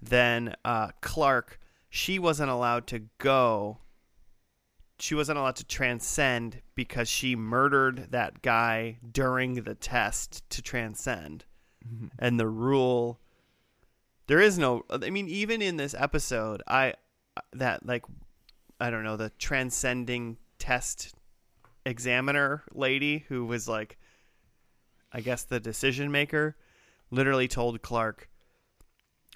[0.00, 3.78] then uh, Clarke she wasn't allowed to go.
[4.98, 11.44] She wasn't allowed to transcend because she murdered that guy during the test to transcend
[11.86, 12.06] Mm-hmm.
[12.18, 13.20] and the rule
[14.26, 16.94] there is no i mean even in this episode i
[17.52, 18.04] that like
[18.80, 21.14] i don't know the transcending test
[21.86, 23.98] examiner lady who was like
[25.12, 26.56] i guess the decision maker
[27.10, 28.28] literally told clarke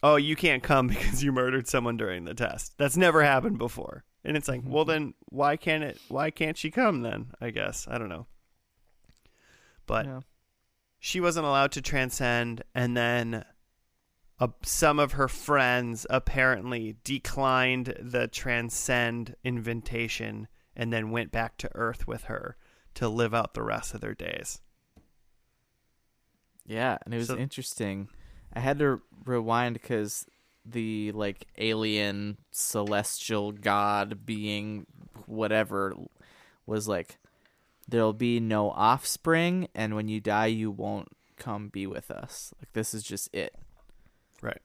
[0.02, 2.72] oh you can't come because you murdered someone during the test.
[2.78, 4.04] That's never happened before.
[4.24, 7.86] And it's like well then why can't it why can't she come then i guess?
[7.90, 8.26] I don't know.
[9.86, 10.20] But Yeah.
[10.98, 13.44] she wasn't allowed to transcend, and then
[14.40, 20.46] uh, some of her friends apparently declined the transcend invitation
[20.78, 22.56] and then went back to Earth with her
[22.94, 24.60] to live out the rest of their days.
[26.66, 28.08] Yeah, and it was So- interesting.
[28.52, 30.26] I had to rewind because
[30.64, 34.86] the like alien celestial god being
[35.24, 35.94] whatever
[36.66, 37.16] was like
[37.88, 42.70] there'll be no offspring and when you die you won't come be with us like
[42.74, 43.54] this is just it
[44.42, 44.60] Right.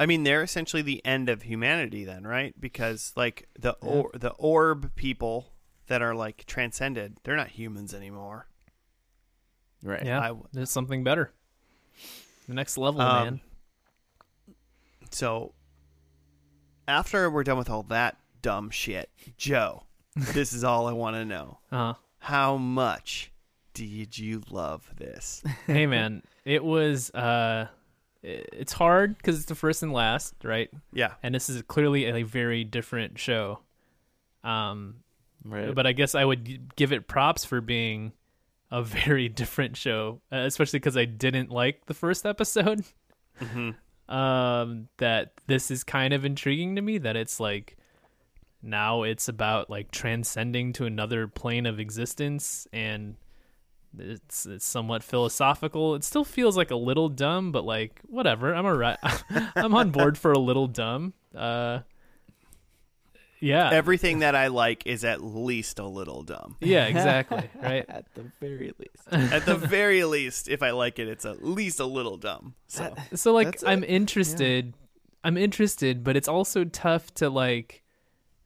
[0.00, 2.58] I mean, they're essentially the end of humanity, then, right?
[2.58, 3.88] Because like the Yeah.
[3.90, 5.52] or, the orb people
[5.88, 8.46] that are like transcended, they're not humans anymore.
[9.82, 11.32] right Yeah, I- there's something better.
[12.48, 13.40] The next level, Um, man.
[15.10, 15.54] So
[16.88, 19.84] after we're done with all that dumb shit, Joe,
[20.16, 21.58] this is all I want to know.
[21.70, 23.32] Uh, How much
[23.74, 25.42] did you love this?
[25.66, 27.10] hey, man, it was.
[27.10, 27.74] Uh, i-
[28.22, 30.70] it's hard because it's the first and last, right?
[30.92, 31.14] Yeah.
[31.22, 33.60] And this is clearly a very different show.
[34.44, 34.96] Um,
[35.44, 38.12] right but I guess I would give it props for being
[38.70, 42.84] a very different show, uh, especially because I didn't like the first episode.
[43.38, 43.70] hmm
[44.08, 47.76] um that this is kind of intriguing to me that it's like
[48.60, 53.14] now it's about like transcending to another plane of existence and
[53.98, 55.94] it's it's somewhat philosophical.
[55.94, 58.54] It still feels like a little dumb but like whatever.
[58.54, 58.98] I'm alright
[59.56, 61.14] i'm on board for a little dumb.
[61.34, 61.80] Uh
[63.42, 63.70] yeah.
[63.72, 66.56] Everything that I like is at least a little dumb.
[66.60, 67.86] yeah exactly right?
[67.88, 69.32] At the very least.
[69.32, 72.54] At the very least, if I like it, it's at least a little dumb.
[72.68, 73.88] So so like i'm it.
[73.90, 74.74] interested
[75.24, 77.82] i'm interested but it's also tough to like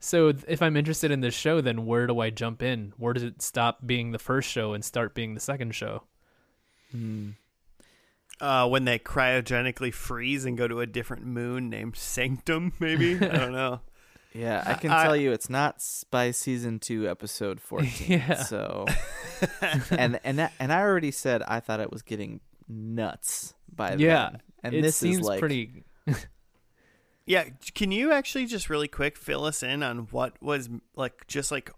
[0.04, 3.22] so if i'm interested in this show then where do i jump in where does
[3.22, 6.02] it stop being the first show and start being the second show
[6.92, 7.30] Hmm.
[8.40, 13.28] uh, when they cryogenically freeze and go to a different moon named Sanctum, maybe I
[13.36, 13.80] don't know.
[14.32, 18.34] yeah i can I- tell you it's not s- by season 2 episode 14 Yeah.
[18.42, 18.84] so
[19.90, 24.30] and and that, and i already said i thought it was getting nuts by Yeah,
[24.30, 24.42] then.
[24.64, 25.84] and it this seems is like pretty
[27.26, 27.44] Yeah,
[27.74, 31.70] can you actually just really quick fill us in on what was like just like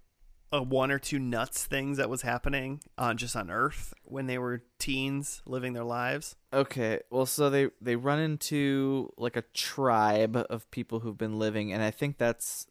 [0.52, 4.38] a one or two nuts things that was happening on just on Earth when they
[4.38, 6.36] were teens living their lives?
[6.52, 11.72] Okay, well, so they they run into like a tribe of people who've been living,
[11.72, 12.66] and I think that's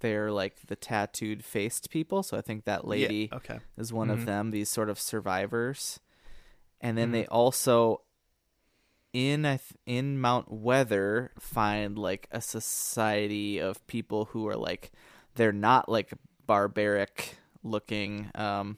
[0.00, 2.22] they're like the tattooed faced people.
[2.22, 3.58] So I think that lady Yeah, okay.
[3.76, 4.12] is one Mhm.
[4.12, 4.50] of them.
[4.50, 5.98] These sort of survivors,
[6.80, 7.12] and then Mhm.
[7.12, 8.02] they also
[9.14, 14.92] in I th- in Mount Weather find like a society of people who are like
[15.36, 16.12] they're not like
[16.46, 18.30] barbaric looking.
[18.34, 18.76] Um,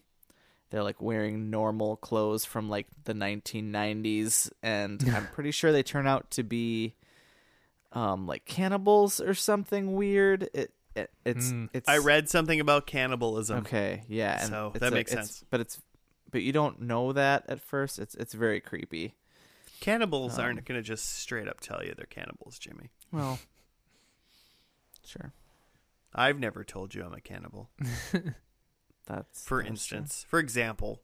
[0.71, 6.07] they're like wearing normal clothes from like the 1990s, and I'm pretty sure they turn
[6.07, 6.95] out to be
[7.93, 10.49] um like cannibals or something weird.
[10.55, 11.69] It, it it's Mm.
[11.73, 13.59] it's I read something about cannibalism.
[13.61, 15.45] Okay, yeah, and So it's that a- makes it's- sense.
[15.51, 15.81] But it's
[16.31, 17.99] but you don't know that at first.
[17.99, 19.15] It's it's very creepy.
[19.81, 22.91] Cannibals Um, aren't going to just straight up tell you they're cannibals, Jimmy.
[23.13, 23.39] Well,
[25.05, 25.33] sure.
[26.15, 27.71] I've never told you I'm a cannibal.
[29.07, 29.99] That's For that's true.
[29.99, 31.01] instance, for example,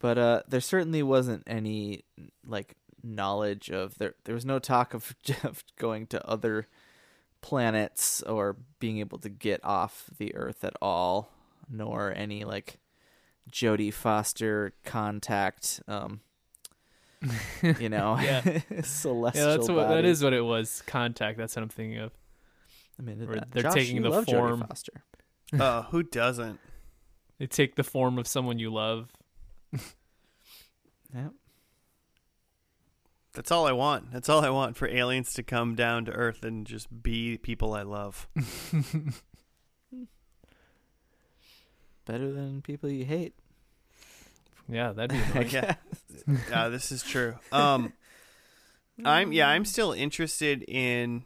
[0.00, 2.04] but uh, there certainly wasn't any
[2.44, 2.74] like
[3.04, 4.14] knowledge of there.
[4.24, 6.66] There was no talk of Jeff going to other
[7.40, 11.30] planets or being able to get off the Earth at all,
[11.70, 12.78] nor any like
[13.48, 15.80] Jodie Foster contact.
[15.86, 16.20] Um,
[17.78, 18.60] you know, Yeah.
[18.82, 19.46] celestial.
[19.48, 20.08] yeah that's what body.
[20.08, 22.12] is what it was contact that's what i'm thinking of
[22.98, 25.02] I mean, Or that- they're Josh, taking the love form- Foster.
[25.58, 26.58] uh, who doesn't?
[27.38, 29.10] they take the form of someone you love
[31.14, 31.28] Yeah.
[33.34, 34.12] That's all I want.
[34.12, 37.72] That's all I want for aliens to come down to Earth and just be people
[37.72, 38.28] I love.
[42.04, 43.34] Better than people you hate.
[44.68, 45.76] Yeah that'd be annoying.
[46.50, 47.34] Yeah, this is true.
[47.50, 47.92] Um,
[49.04, 51.24] I'm yeah, I'm still interested in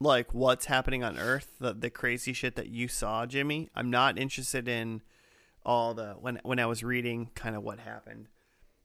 [0.00, 3.68] like what's happening on Earth, the the crazy shit that you saw, Jimmy.
[3.74, 5.02] I'm not interested in
[5.64, 8.28] all the when when I was reading kind of what happened,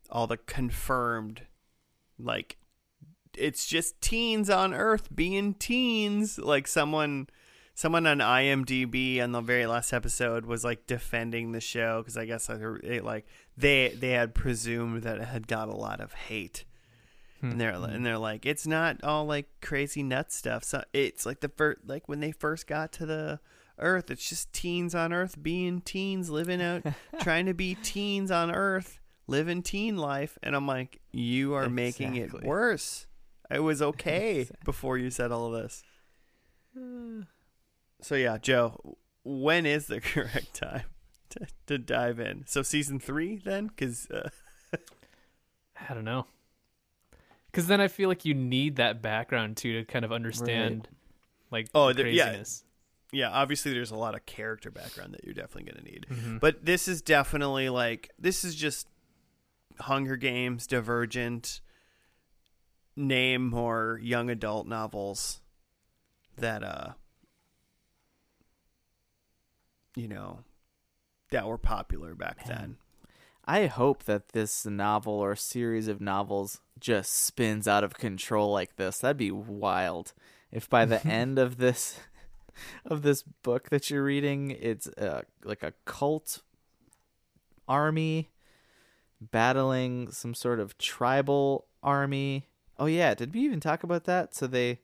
[0.10, 1.44] all the confirmed,
[2.18, 2.58] like
[3.38, 6.40] it's just teens on Earth being teens.
[6.40, 7.28] Like someone,
[7.74, 12.26] someone on IMDb on the very last episode was like defending the show because I
[12.26, 13.26] guess like, it, like
[13.58, 16.66] they they had presumed that it had got a lot of hate
[17.40, 17.52] Hmm.
[17.52, 21.40] and they're and they're like it's not all like crazy nut stuff so it's like
[21.40, 23.40] the first like when they first got to the
[23.80, 26.84] earth it's just teens on earth being teens living out
[27.22, 29.00] trying to be teens on earth
[29.32, 33.08] living teen life, and I'm like, you are making it worse.
[33.50, 34.62] It was okay Exactly.
[34.66, 35.84] before you said all of this.
[38.02, 40.84] So yeah, Joe, when is the correct time
[41.30, 42.44] to, to dive in?
[42.48, 44.30] So season three then, because uh,
[45.90, 46.26] I don't know.
[47.48, 50.88] Because then I feel like you need that background too to kind of understand,
[51.52, 52.42] like, Oh, the there- yeah.
[53.12, 56.06] yeah, obviously there's a lot of character background that you're definitely going to need.
[56.10, 56.40] Mhm.
[56.40, 58.88] But this is definitely like this is just
[59.82, 61.60] Hunger Games, Divergent,
[62.96, 65.42] name more young adult novels
[66.38, 66.90] that uh
[69.96, 70.40] you know
[71.32, 72.78] that were popular back then.
[73.46, 78.76] I hope that this novel or series of novels just spins out of control like
[78.76, 79.00] this.
[79.00, 80.14] That'd be wild.
[80.52, 82.00] If by the end of this
[82.86, 86.42] of this book that you're reading, it's uh, like a cult
[87.68, 88.30] army
[89.20, 92.48] battling some sort of tribal army.
[92.78, 94.36] Oh yeah, did we even talk about that?
[94.36, 94.80] So they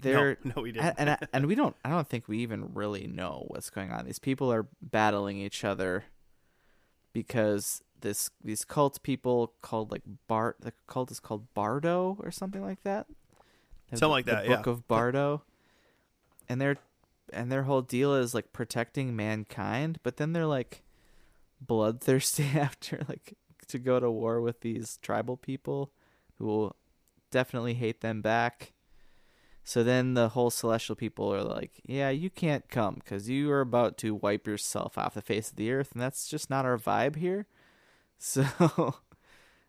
[0.00, 0.94] they're no, no, we and didn't.
[0.98, 4.04] and, I, and we don't I don't think we even really know what's going on.
[4.06, 6.04] These people are battling each other
[7.12, 12.62] because this these cult people called like Bart the cult is called Bardo or something
[12.62, 13.06] like that.
[13.90, 14.72] They Something the- like the that, Book yeah.
[14.72, 15.42] of Bardo.
[16.48, 16.76] And their
[17.32, 20.82] and their whole deal is like protecting mankind, but then they're like
[21.60, 23.34] bloodthirsty after like
[23.68, 25.92] to go to war with these tribal people
[26.38, 26.76] who will
[27.30, 28.72] definitely hate them back.
[29.64, 33.60] So then the whole celestial people are like, "Yeah, you can't come because you are
[33.60, 36.78] about to wipe yourself off the face of the earth, and that's just not our
[36.78, 37.46] vibe here."
[38.22, 38.96] So,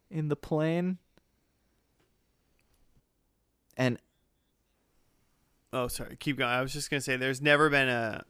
[0.09, 0.97] in the plane,
[3.77, 3.97] and
[5.73, 6.17] oh, sorry.
[6.19, 6.51] Keep going.
[6.51, 8.25] I was just going to say there's never been a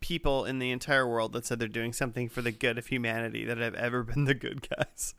[0.00, 3.44] people in the entire world that said they're doing something for the good of humanity
[3.44, 5.14] that have ever been the good guys.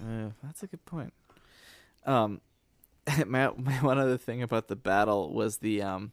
[0.00, 1.12] Uh, that's a good point.
[2.06, 2.40] Um,
[3.26, 6.12] my, my one other thing about the battle was the um,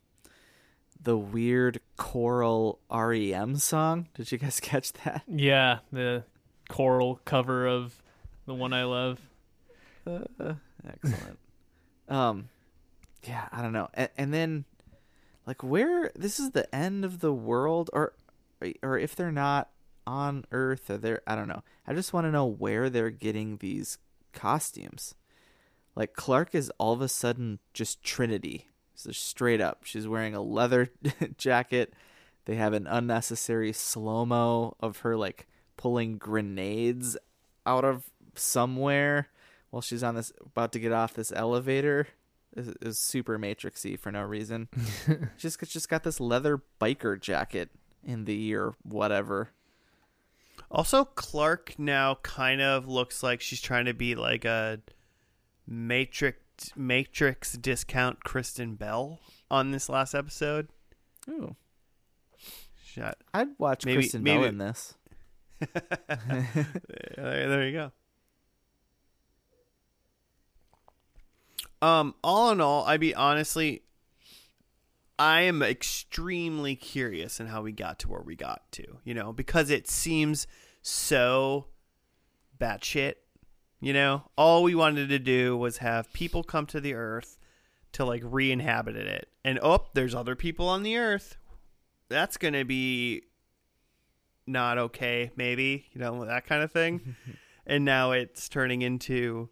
[1.02, 4.08] the weird choral REM song.
[4.14, 5.24] Did you guys catch that?
[5.28, 6.24] Yeah, the
[6.70, 8.02] choral cover of
[8.46, 9.20] the one I love.
[10.08, 11.39] Excellent.
[12.10, 12.50] um,
[13.24, 14.66] yeah, I don't know, and, and then
[15.48, 18.14] like where this is the end of the world, or
[18.82, 19.70] or if they're not
[20.06, 21.64] on Earth, or they're I don't know.
[21.88, 23.98] I just want to know where they're getting these
[24.34, 25.16] costumes.
[25.96, 29.84] Like Clarke is all of a sudden just Trinity, so straight up.
[29.84, 30.89] She's wearing a leather
[31.38, 31.93] jacket.
[32.46, 37.18] They have an unnecessary slow mo of her like pulling grenades
[37.66, 38.04] out of
[38.36, 39.30] somewhere
[39.70, 42.08] while she's on this about to get off this elevator
[42.56, 44.70] is, super matrixy for no reason.
[45.38, 47.70] she's just got this leather biker jacket
[48.04, 49.50] in the year whatever.
[50.72, 54.80] Also, Clarke now kind of looks like she's trying to be like a
[55.68, 56.39] Matrix
[56.76, 59.20] Matrix discount Kristen Bell
[59.51, 60.70] on this last episode.
[61.29, 61.55] Ooh,
[62.83, 63.17] Shut.
[63.33, 64.96] I'd watch Maybe- Kristen Bell in this.
[65.59, 66.66] there,
[67.17, 67.92] there you go.
[71.82, 73.83] Um, all in all, I be honestly,
[75.20, 78.83] I am extremely curious in how we got to where we got to.
[79.04, 80.47] You know, because it seems
[80.82, 81.67] so
[82.59, 83.16] batshit.
[83.86, 87.37] You know, all we wanted to do was have people come to the Earth
[87.91, 91.37] to like re-inhabit it, and oh, there's other people on the Earth.
[92.09, 93.25] That's gonna be
[94.47, 97.16] not okay, maybe, you know, that kind of thing.
[97.67, 99.49] and now it's turning into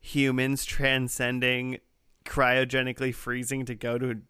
[0.00, 1.80] humans transcending
[2.24, 4.22] cryogenically freezing to go to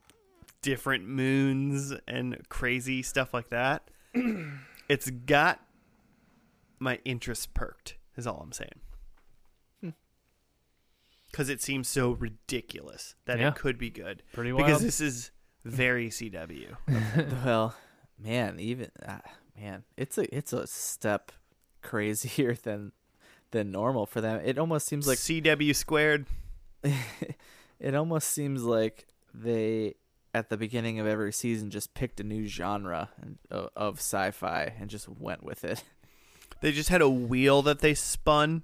[0.60, 3.92] different moons and crazy stuff like that.
[4.88, 5.60] it's got
[6.80, 8.80] my interest perked, is all I'm saying.
[11.30, 13.48] Because it seems so ridiculous that Yeah.
[13.48, 14.22] it could be good.
[14.32, 14.66] Pretty wild.
[14.66, 15.30] Because this is
[15.64, 16.76] very CW.
[17.44, 17.74] well,
[18.18, 19.20] man, even ah,
[19.58, 21.32] man, it's a it's a step
[21.82, 22.92] crazier than
[23.52, 24.40] than normal for them.
[24.44, 26.26] It almost seems like CW squared.
[27.78, 29.94] it almost seems like they
[30.34, 34.72] at the beginning of every season just picked a new genre and- of, of sci-fi
[34.78, 35.82] and just went with it.
[36.62, 38.62] They just had a wheel that they spun,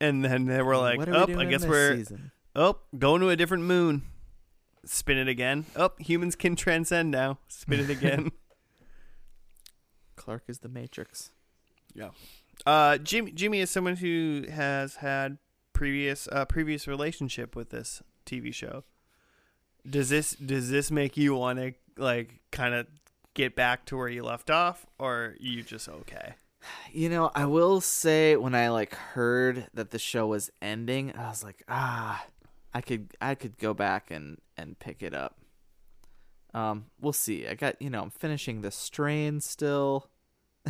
[0.00, 2.30] and then they were like, what are we "Oh, doing I guess we're season?
[2.54, 4.02] oh going to a different moon."
[4.84, 5.66] Spin it again.
[5.76, 7.38] Oh, humans can transcend now.
[7.48, 8.30] Spin it again.
[10.16, 11.30] Clarke is the Matrix.
[11.94, 12.10] Yeah.
[12.64, 15.38] Uh, Jimmy, Jimmy is someone who has had
[15.72, 18.84] previous uh, previous relationship with this TV show.
[19.88, 22.86] Does this does this make you want to like kind of
[23.34, 26.34] get back to where you left off, or you just okay?
[26.92, 31.28] You know, I will say when I like heard that the show was ending, I
[31.28, 32.24] was like, ah,
[32.74, 35.36] I could I could go back and and pick it up.
[36.54, 37.46] Um, we'll see.
[37.46, 40.08] I got you know I'm finishing the strain still.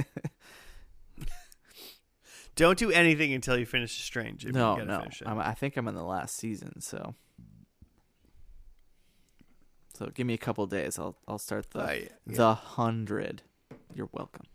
[2.56, 4.54] Don't do anything until you finish the strain, Jimmy.
[4.54, 5.04] no, no.
[5.26, 7.14] I think I'm in the last season, so
[9.94, 10.98] so give me a couple days.
[10.98, 12.08] I'll I'll start the Uh, yeah.
[12.26, 13.42] the hundred.
[13.94, 14.46] You're welcome.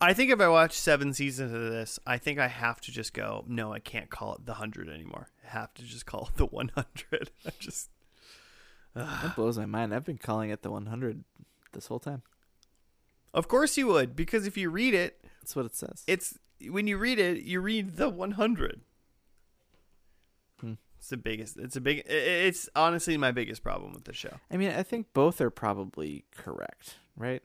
[0.00, 3.12] I think if I watch seven seasons of this, I think I have to just
[3.12, 3.44] go.
[3.48, 5.28] No, I can't call it the hundred anymore.
[5.44, 7.30] I have to just call it the one hundred.
[7.46, 7.90] I just
[8.94, 9.94] That blows my mind.
[9.94, 11.24] I've been calling it the 100
[11.72, 12.22] this whole time.
[13.34, 16.04] Of course you would, because if you read it, That's what it says.
[16.06, 16.38] it's
[16.68, 18.72] when you read it, you read the 100.
[18.74, 18.78] Hmm.
[21.02, 21.56] It's the biggest.
[21.56, 22.04] It's a big.
[22.08, 22.14] i- i-
[22.46, 24.38] It's honestly my biggest problem with the show.
[24.52, 27.42] I mean, I think both are probably correct, right?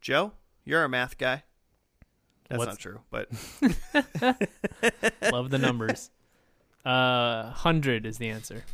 [0.00, 0.32] Joe,
[0.64, 1.42] you're a math guy.
[2.48, 3.28] That's What's- not true, but
[5.32, 6.10] Love the numbers.
[6.82, 8.64] Uh, hundred is the answer.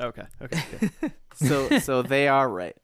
[0.00, 0.62] okay, okay,
[1.02, 1.12] okay.
[1.34, 2.76] So so they are right.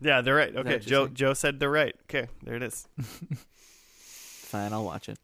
[0.00, 0.56] yeah, they're right.
[0.56, 1.04] Okay, Joe.
[1.04, 1.14] saying?
[1.16, 1.94] Joe said they're right.
[2.04, 2.88] Okay, there it is.
[4.48, 5.18] Fine, I'll watch it.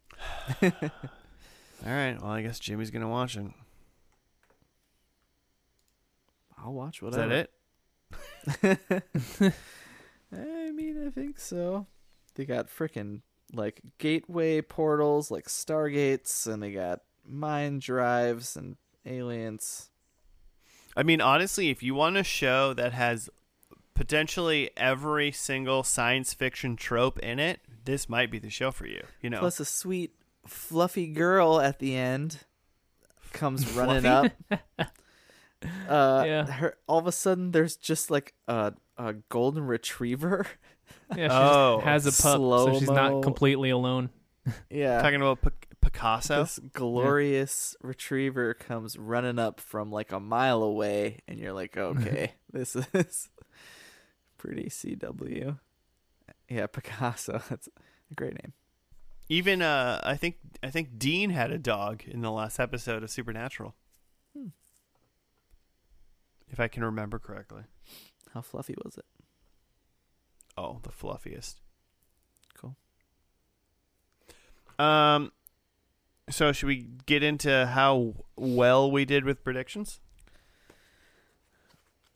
[1.83, 2.21] All right.
[2.21, 3.45] Well, I guess Jimmy's gonna watch it.
[6.57, 7.23] I'll watch whatever.
[7.33, 7.47] Is
[8.59, 8.79] that
[9.41, 9.53] it?
[10.31, 11.87] I mean, I think so.
[12.35, 13.21] They got freaking
[13.53, 19.89] like gateway portals, like stargates, and they got mind drives and aliens.
[20.97, 23.29] I mean, honestly, if you want a show that has
[23.93, 29.03] potentially every single science fiction trope in it, this might be the show for you.
[29.21, 30.14] You know, Plus a sweet,
[30.45, 32.39] fluffy girl at the end
[33.33, 34.31] comes running up.
[35.89, 36.45] Uh, Yeah.
[36.45, 40.45] her all of a sudden there's just like a a golden retriever.
[41.15, 44.09] Yeah, she Oh, just has a pup, so she's not completely alone.
[44.69, 46.41] yeah, talking about Pic- Picasso.
[46.43, 52.33] this glorious retriever comes running up from like a mile away, and you're like, okay,
[52.53, 53.29] this is
[54.37, 55.57] pretty CW.
[56.47, 57.41] Yeah, Picasso.
[57.49, 57.67] That's
[58.11, 58.53] a great name.
[59.27, 63.09] Even uh, I think I think Dean had a dog in the last episode of
[63.09, 63.73] Supernatural,
[64.37, 64.49] Hmm.
[66.49, 67.63] if I can remember correctly.
[68.33, 69.05] How fluffy was it?
[70.57, 71.55] Oh, the fluffiest.
[72.57, 72.75] Cool.
[74.77, 75.31] Um,
[76.29, 79.99] so should we get into how well we did with predictions?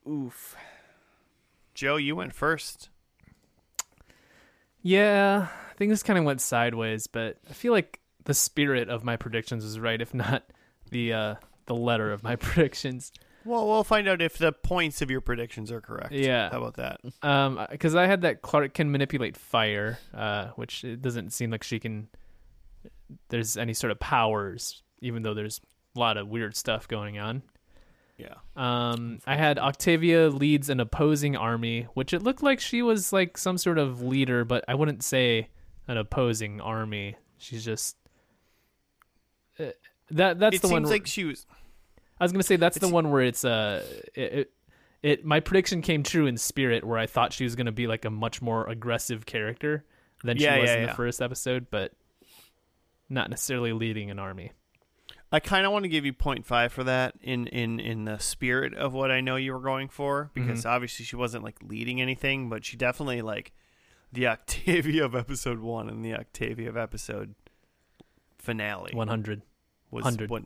[0.08, 0.56] Oof.
[1.74, 2.90] Joe, you went first.
[4.82, 9.04] Yeah, I think this kind of went sideways, but I feel like the spirit of
[9.04, 10.44] my predictions was right, if not
[10.92, 11.36] the uh,
[11.66, 13.12] the letter of my predictions.
[13.46, 16.12] Well, we'll find out if the points of your predictions are correct.
[16.12, 16.50] Yeah.
[16.52, 17.00] How about that?
[17.24, 21.64] Um, because I had that Clarke can manipulate fire, uh, which it doesn't seem like
[21.64, 22.10] she can.
[23.30, 25.62] There's any sort of powers, even though there's
[25.96, 27.42] a lot of weird stuff going on.
[28.18, 28.36] Yeah.
[28.58, 33.38] Um, I had Octavia leads an opposing army, which it looked like she was like
[33.38, 35.48] some sort of leader, but I wouldn't say
[35.90, 37.16] an opposing army.
[37.38, 37.98] She's just
[39.60, 39.66] uh,
[40.12, 40.40] that.
[40.40, 40.84] That's it the seems one.
[40.84, 41.46] where- like she was.
[42.20, 43.84] I was gonna say that's the it's- one where it's uh
[44.14, 44.52] it, it
[45.02, 48.04] it my prediction came true in spirit where I thought she was gonna be like
[48.06, 49.86] a much more aggressive character
[50.24, 50.88] than Yeah, she was yeah, in yeah.
[50.88, 51.94] the first episode, but
[53.10, 54.52] not necessarily leading an army.
[55.32, 58.74] I kind of want to give you 0.5 for that in, in, in the spirit
[58.74, 60.70] of what I know you were going for because Mhm.
[60.70, 63.54] obviously she wasn't like leading anything, but she definitely like
[64.12, 67.36] the Octavia of episode one and the Octavia of episode
[68.38, 69.42] finale One hundred.
[69.92, 70.30] was 100.
[70.30, 70.46] one,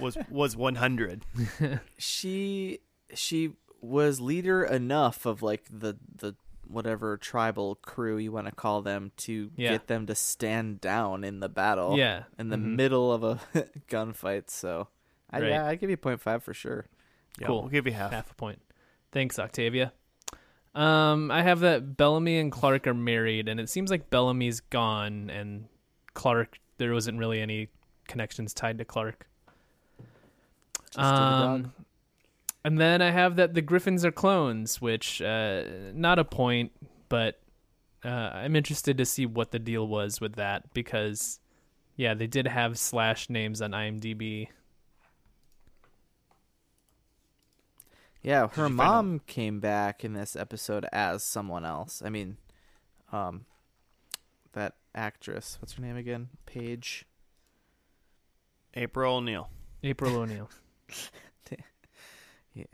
[0.00, 1.24] was was 100.
[1.98, 2.80] she
[3.14, 6.34] she was leader enough of like the the
[6.66, 9.72] whatever tribal crew you want to call them to Yeah.
[9.72, 12.24] get them to stand down in the battle Yeah.
[12.38, 12.76] in the Mhm.
[12.76, 13.40] middle of a
[13.88, 14.86] gunfight so
[15.30, 15.48] I, Right.
[15.50, 16.86] yeah i give you 0.5 for sure
[17.40, 17.62] Yeah, Cool.
[17.62, 18.10] We'll give you half.
[18.12, 18.60] half a point.
[19.12, 19.92] Thanks, Octavia.
[20.74, 25.30] Um, I have that Bellamy and Clarke are married, and it seems like Bellamy's gone,
[25.30, 25.66] and
[26.14, 26.58] Clarke.
[26.78, 27.68] There wasn't really any
[28.08, 29.26] connections tied to Clarke.
[30.92, 31.06] Just to the.
[31.06, 31.72] Um,
[32.64, 35.62] and then I have that the Griffins are clones, which uh,
[35.94, 36.72] not a point,
[37.08, 37.40] but
[38.04, 41.40] uh, I'm interested to see what the deal was with that because,
[41.96, 44.48] yeah, they did have slash names on IMDb.
[48.22, 52.36] Yeah her mom came back in this episode as someone else i mean
[53.12, 53.44] um
[54.52, 57.06] that actress what's her name again paige
[58.74, 59.48] April O'Neil.
[59.82, 60.48] April O'Neil.
[62.52, 62.64] Yeah.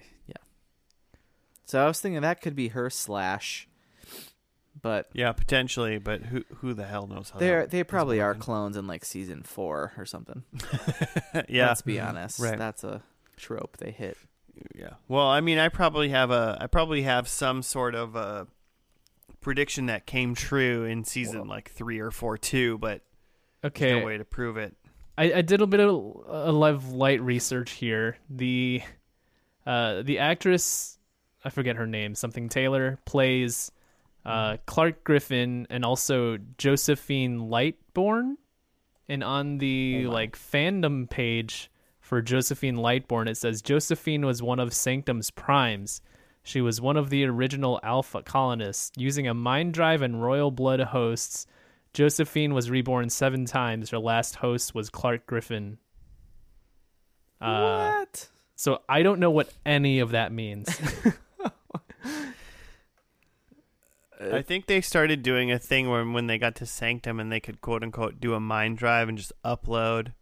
[1.66, 3.68] So I was thinking that could be her slash,
[4.80, 7.38] but Yeah, potentially, but who who the hell knows how?
[7.38, 10.44] they're they probably are clones in like season four or something.
[11.48, 12.40] yeah, Let's be honest.
[12.40, 12.56] Right.
[12.58, 13.02] That's a
[13.36, 14.16] trope they hit.
[14.74, 14.90] Yeah.
[15.08, 18.46] Well, I mean, I probably have a I probably have some sort of a
[19.40, 23.02] prediction that came true in season Well- like three or four too, but
[23.64, 24.74] Okay, no way to prove it.
[25.18, 28.16] I, I did a bit of a lot of light research here.
[28.28, 28.82] The
[29.66, 30.98] uh, the actress,
[31.44, 33.72] I forget her name, something Taylor plays
[34.24, 38.34] uh, Clarke Griffin and also Josephine Lightbourne.
[39.08, 41.70] And on the Oh like fandom page
[42.06, 46.00] for Josephine Lightbourne, it says Josephine was one of Sanctum's primes.
[46.44, 48.92] She was one of the original Alpha colonists.
[48.96, 51.48] Using a mind drive and royal blood hosts,
[51.94, 53.90] Josephine was reborn seven times.
[53.90, 55.78] Her last host was Clarke Griffin.
[57.40, 58.28] Uh, what?
[58.54, 60.68] so I don't know what any of that means.
[64.20, 67.40] I think they started doing a thing where when they got to Sanctum and they
[67.40, 70.12] could quote unquote do a mind drive and just upload.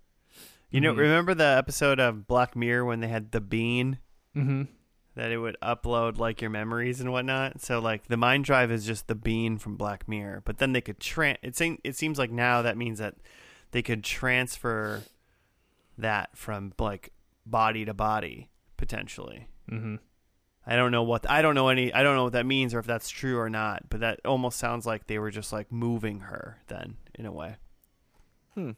[0.74, 0.98] You know, Mhm.
[0.98, 3.98] remember the episode of Black Mirror when they had the bean
[4.32, 4.62] hmm
[5.14, 7.60] that it would upload like your memories and whatnot?
[7.60, 10.80] So like the mind drive is just the bean from Black Mirror, but then they
[10.80, 11.36] could tran.
[11.42, 13.14] It seems it seems like now that means that
[13.70, 15.02] they could transfer
[15.96, 17.12] that from like
[17.46, 19.46] body to body potentially.
[19.68, 19.94] hmm Mm-hmm.
[20.66, 22.78] I don't know what I don't know any I don't know what that means or
[22.80, 26.20] if that's true or not, but that almost sounds like they were just like moving
[26.20, 27.56] her then in a way.
[28.54, 28.70] Hmm.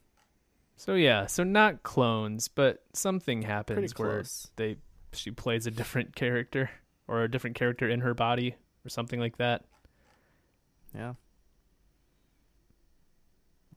[0.77, 4.25] So yeah, so not clones, but something happens where
[4.57, 4.77] they
[5.13, 6.71] she plays a different character
[7.09, 9.65] or a different character in her body or something like that.
[10.95, 11.15] Yeah.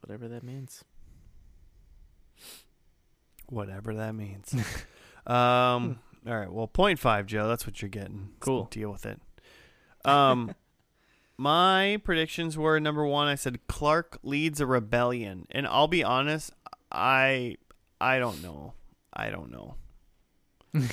[0.01, 0.83] Whatever that means.
[3.47, 4.53] Whatever that means.
[5.25, 8.31] um all right, well point five, Joe, that's what you're getting.
[8.41, 8.67] Cool.
[8.71, 9.21] Deal with it.
[10.03, 10.53] Um
[11.37, 15.47] my predictions were number one, I said Clarke leads a rebellion.
[15.51, 16.51] And I'll be honest,
[16.91, 17.57] I
[18.01, 18.73] I don't know.
[19.13, 19.75] I don't know.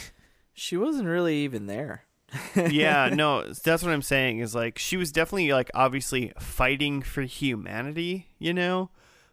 [0.59, 2.05] She wasn't really even there.
[2.71, 7.23] yeah, no, that's what I'm saying is like she was definitely like obviously fighting for
[7.23, 8.89] humanity, you know,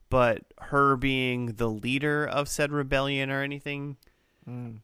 [0.09, 3.95] but her being the leader of said rebellion or anything,
[4.47, 4.79] Mm.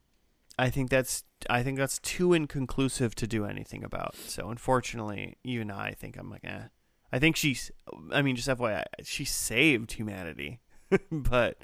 [0.58, 4.16] I think that's I think that's too inconclusive to do anything about.
[4.16, 6.64] So unfortunately, even I think I'm like, eh.
[7.12, 7.72] I think she's
[8.12, 10.60] I mean, just FYI, she saved humanity,
[11.12, 11.58] but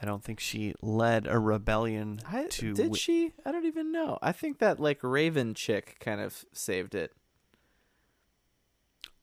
[0.00, 3.32] I don't think she led a rebellion I, to did wi- she?
[3.46, 4.18] I don't even know.
[4.20, 7.12] I think that like Raven chick kind of saved it.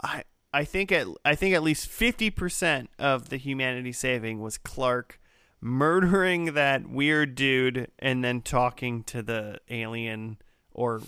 [0.02, 0.24] I
[0.54, 5.20] I think at I think at least fifty percent of the humanity saving was Clarke
[5.60, 10.38] murdering that weird dude and then talking to the alien
[10.74, 11.02] or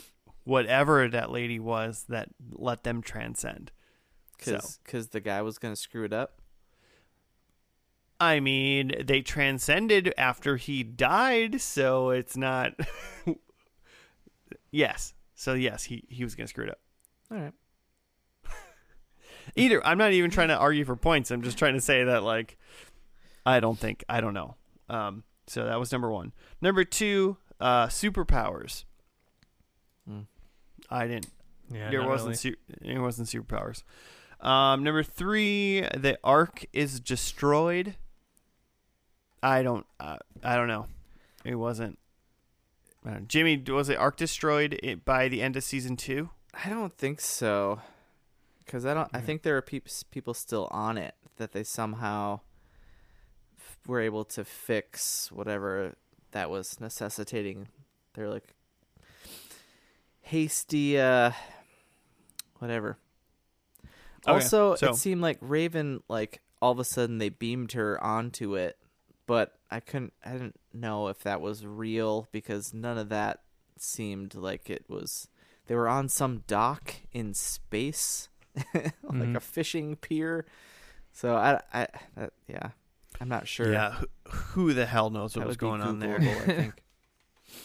[0.44, 3.72] whatever that lady was that let them transcend.
[4.42, 6.41] So because the guy was gonna screw it up.
[8.22, 12.74] I mean, they transcended after he died, so it's not.
[14.72, 16.80] yes, so yes, he he was gonna screw it up.
[17.32, 17.54] All right.
[19.56, 21.32] Either I'm not even trying to argue for points.
[21.32, 22.60] I'm just trying to say that like
[23.44, 24.56] I don't think I don't know.
[24.88, 26.32] Um, so that was number one.
[26.62, 28.86] Number two, uh, superpowers.
[30.08, 30.22] Hmm.
[30.92, 31.32] I didn't.
[31.74, 32.28] Yeah, there wasn't.
[32.28, 32.36] really.
[32.36, 33.82] Su- there wasn't superpowers.
[34.42, 37.96] Um, number three, the Ark is destroyed.
[39.44, 39.86] I don't.
[40.00, 40.88] Uh, I don't know.
[41.44, 41.98] It wasn't.
[43.06, 46.30] Don't- Jimmy, was it Ark destroyed it by the end of season two?
[46.54, 47.82] I don't think so.
[48.66, 49.10] Because I don't.
[49.14, 52.42] I think there are peop- people still on it that they somehow
[53.58, 55.96] f- were able to fix whatever
[56.32, 57.68] that was necessitating.
[58.14, 58.54] They're like
[60.22, 61.32] hasty, uh,
[62.60, 62.98] whatever.
[64.28, 68.02] Okay, Also, so- it seemed like Raven, like all of a sudden they beamed her
[68.04, 68.78] onto it,
[69.32, 70.12] but I couldn't.
[70.26, 73.40] I didn't know if that was real because none of that
[73.78, 75.30] seemed like it was.
[75.68, 78.28] They were on some dock in space,
[78.74, 79.38] like Mhm.
[79.38, 80.46] a fishing pier.
[81.14, 81.88] So I, I,
[82.20, 82.72] uh, yeah,
[83.22, 83.72] I'm not sure.
[83.72, 83.92] Yeah.
[83.94, 86.18] Who, who the hell knows what That was going on there?
[86.20, 86.84] I think.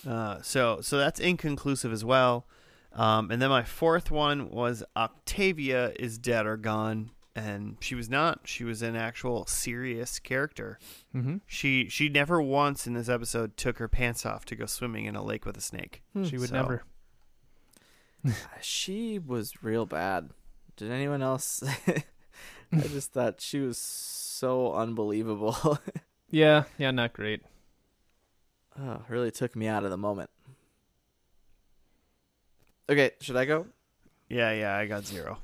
[0.07, 2.45] Uh, so so that's inconclusive as well.
[2.93, 8.09] Um, and then my fourth one was Octavia is dead or gone, and she was
[8.09, 8.41] not.
[8.45, 10.79] She was an actual serious character.
[11.13, 15.05] hmm She she never once in this episode took her pants off to go swimming
[15.05, 16.03] in a lake with a snake.
[16.25, 16.83] She would So- never.
[18.61, 20.31] She was real bad.
[20.77, 21.63] Did anyone else?
[21.87, 22.03] I
[22.89, 25.79] just thought she was so unbelievable.
[26.29, 27.43] Yeah, yeah, not great.
[28.81, 30.29] oh, really took me out of the moment.
[32.91, 33.67] Okay, should I go?
[34.29, 35.39] Yeah, yeah, I got zero.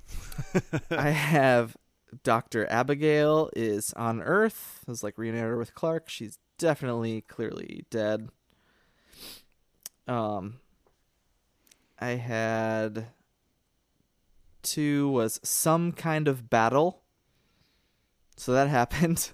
[0.90, 1.76] I have
[2.22, 2.70] Dr.
[2.70, 4.80] Abigail is on Earth.
[4.82, 6.08] It was like reunited with Clarke.
[6.08, 8.28] She's definitely clearly dead.
[10.06, 10.58] Um
[11.98, 13.06] I had
[14.62, 17.02] two was some kind of battle.
[18.36, 19.30] So that happened.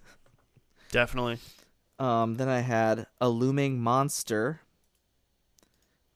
[0.90, 1.38] Definitely.
[1.98, 4.60] Um then I had a looming monster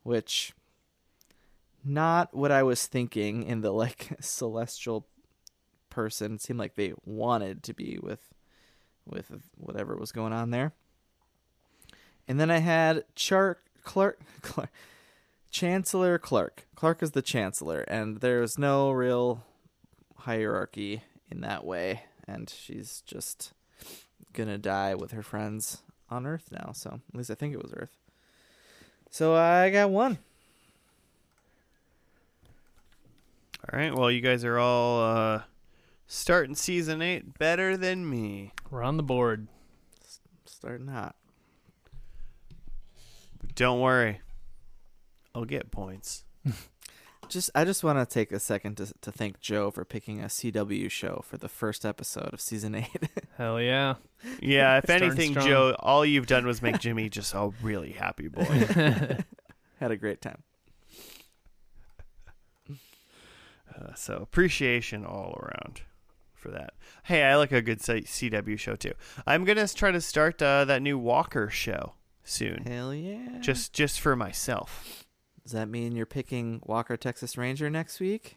[0.04, 0.52] which
[1.84, 5.06] not what I was thinking in the like celestial
[5.92, 6.34] person.
[6.34, 8.34] It seemed like they wanted to be with
[9.06, 10.72] with whatever was going on there.
[12.26, 14.70] And then I had Char Clarke, Clarke
[15.50, 16.66] Chancellor Clarke.
[16.74, 19.44] Clarke is the chancellor and there's no real
[20.18, 23.52] hierarchy in that way and she's just
[24.34, 26.72] to die with her friends on Earth now.
[26.72, 27.98] So, at least I think it was Earth.
[29.10, 30.18] So, I got one.
[33.70, 33.94] All right.
[33.94, 35.42] Well, you guys are all uh,
[36.12, 38.52] starting season eight better than me.
[38.70, 39.48] We're on the board.
[40.44, 41.16] Starting hot.
[43.54, 44.20] Don't worry.
[45.34, 46.24] I'll get points.
[47.28, 50.26] Just I just want to take a second to to thank Joe for picking a
[50.26, 52.86] CW show for the first episode of season 8.
[53.38, 53.94] Hell yeah.
[54.42, 55.46] Yeah, if Starting anything, strong.
[55.46, 58.44] Joe, all you've done was make Jimmy just a really happy boy.
[59.80, 60.42] Had a great time.
[62.70, 65.80] Uh, so appreciation all around
[66.42, 66.74] for that.
[67.04, 68.92] Hey, I like a good CW show too.
[69.26, 71.94] I'm gonna try to start uh, that new Walker show
[72.24, 73.38] soon, Hell yeah.
[73.40, 75.04] just just for myself.
[75.42, 78.36] Does that mean you're picking Walker Texas Ranger next week?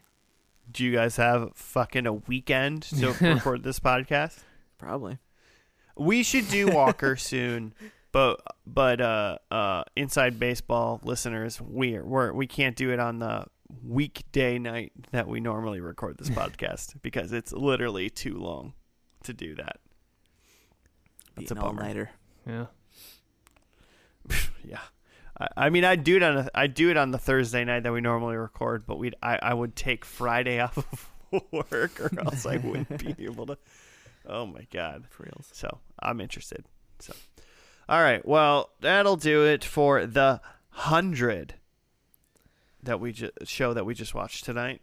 [0.70, 4.38] Do you guys have fucking a weekend to record this podcast?
[4.78, 5.18] Probably.
[5.96, 7.74] We should do Walker soon,
[8.12, 13.46] but but uh uh inside baseball listeners, we're we're we can't do it on the
[13.82, 18.74] weekday night that we normally record this podcast because it's literally too long
[19.24, 19.78] to do that.
[21.36, 21.82] That's a Being all bummer.
[21.82, 22.10] nighter.
[22.46, 22.66] Yeah.
[24.64, 24.80] yeah.
[25.38, 27.82] I, I mean, I'd do it on a, I'd do it on the Thursday night
[27.82, 31.10] that we normally record, but we'd I, I would take Friday off of
[31.52, 33.58] work or else I wouldn't be able to.
[34.26, 35.04] Oh my god.
[35.10, 35.50] For reals.
[35.52, 36.64] So I'm interested.
[36.98, 37.12] So,
[37.88, 38.26] all right.
[38.26, 40.40] Well, that'll do it for the
[40.70, 41.54] hundred
[42.86, 44.80] that we ju- show that we just watched tonight.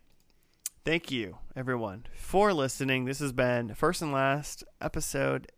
[0.85, 3.05] Thank you, everyone, for listening.
[3.05, 5.51] This has been first and last episode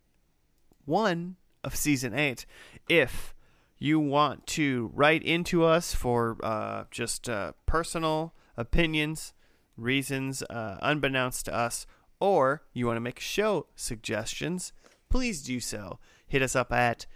[0.84, 2.46] one of season eight.
[2.88, 3.34] If
[3.76, 9.34] you want to write into us for uh, just uh, personal opinions,
[9.76, 11.86] reasons uh, unbeknownst to us,
[12.20, 14.72] or you want to make show suggestions,
[15.10, 15.98] please do so.
[16.26, 17.06] Hit us up at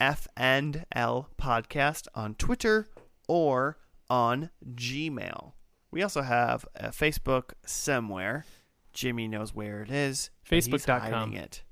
[0.00, 2.88] F and L Podcast on Twitter
[3.28, 3.78] or
[4.10, 5.52] on Gmail.
[5.90, 8.44] We also have a Facebook somewhere.
[8.92, 10.30] Jimmy knows where it is.
[10.48, 11.00] but he's Facebook.com.
[11.12, 11.62] hiding it.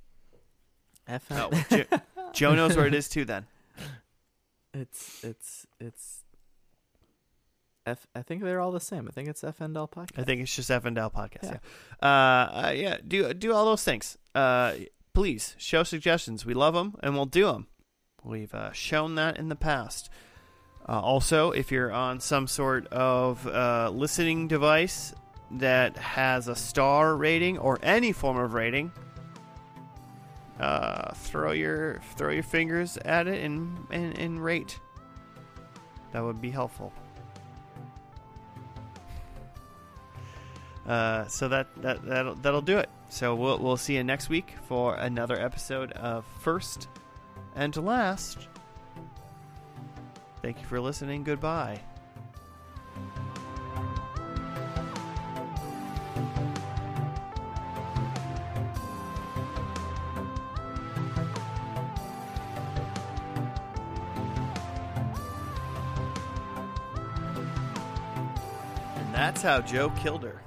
[1.08, 1.84] F- Oh, Jo-
[2.32, 3.24] Joe knows where it is too.
[3.24, 3.46] Then
[4.74, 6.22] it's it's it's
[7.84, 9.06] F I think they're all the same.
[9.08, 10.18] I think it's FNL podcast.
[10.18, 11.42] I think it's just F and L Podcast.
[11.44, 11.58] Yeah.
[12.02, 12.08] Yeah.
[12.08, 12.96] Uh, uh, yeah.
[13.06, 14.16] Do do all those things.
[14.34, 14.74] Uh,
[15.14, 16.46] please show suggestions.
[16.46, 17.66] We love them, and we'll do them.
[18.24, 20.08] We've uh, shown that in the past.
[20.88, 25.14] Uh, also, if you're on some sort of uh, listening device
[25.52, 28.90] that has a star rating or any form of rating,
[30.58, 34.80] uh, throw your throw your fingers at it and, and, and rate.
[36.12, 36.92] That would be helpful.
[40.86, 42.90] Uh, so that that that'll, that'll do it.
[43.08, 46.88] So we'll we'll see you next week for another episode of First
[47.54, 48.48] and Last.
[50.42, 51.22] Thank you for listening.
[51.22, 51.78] Goodbye.
[68.96, 70.42] And that's how Joe killed her.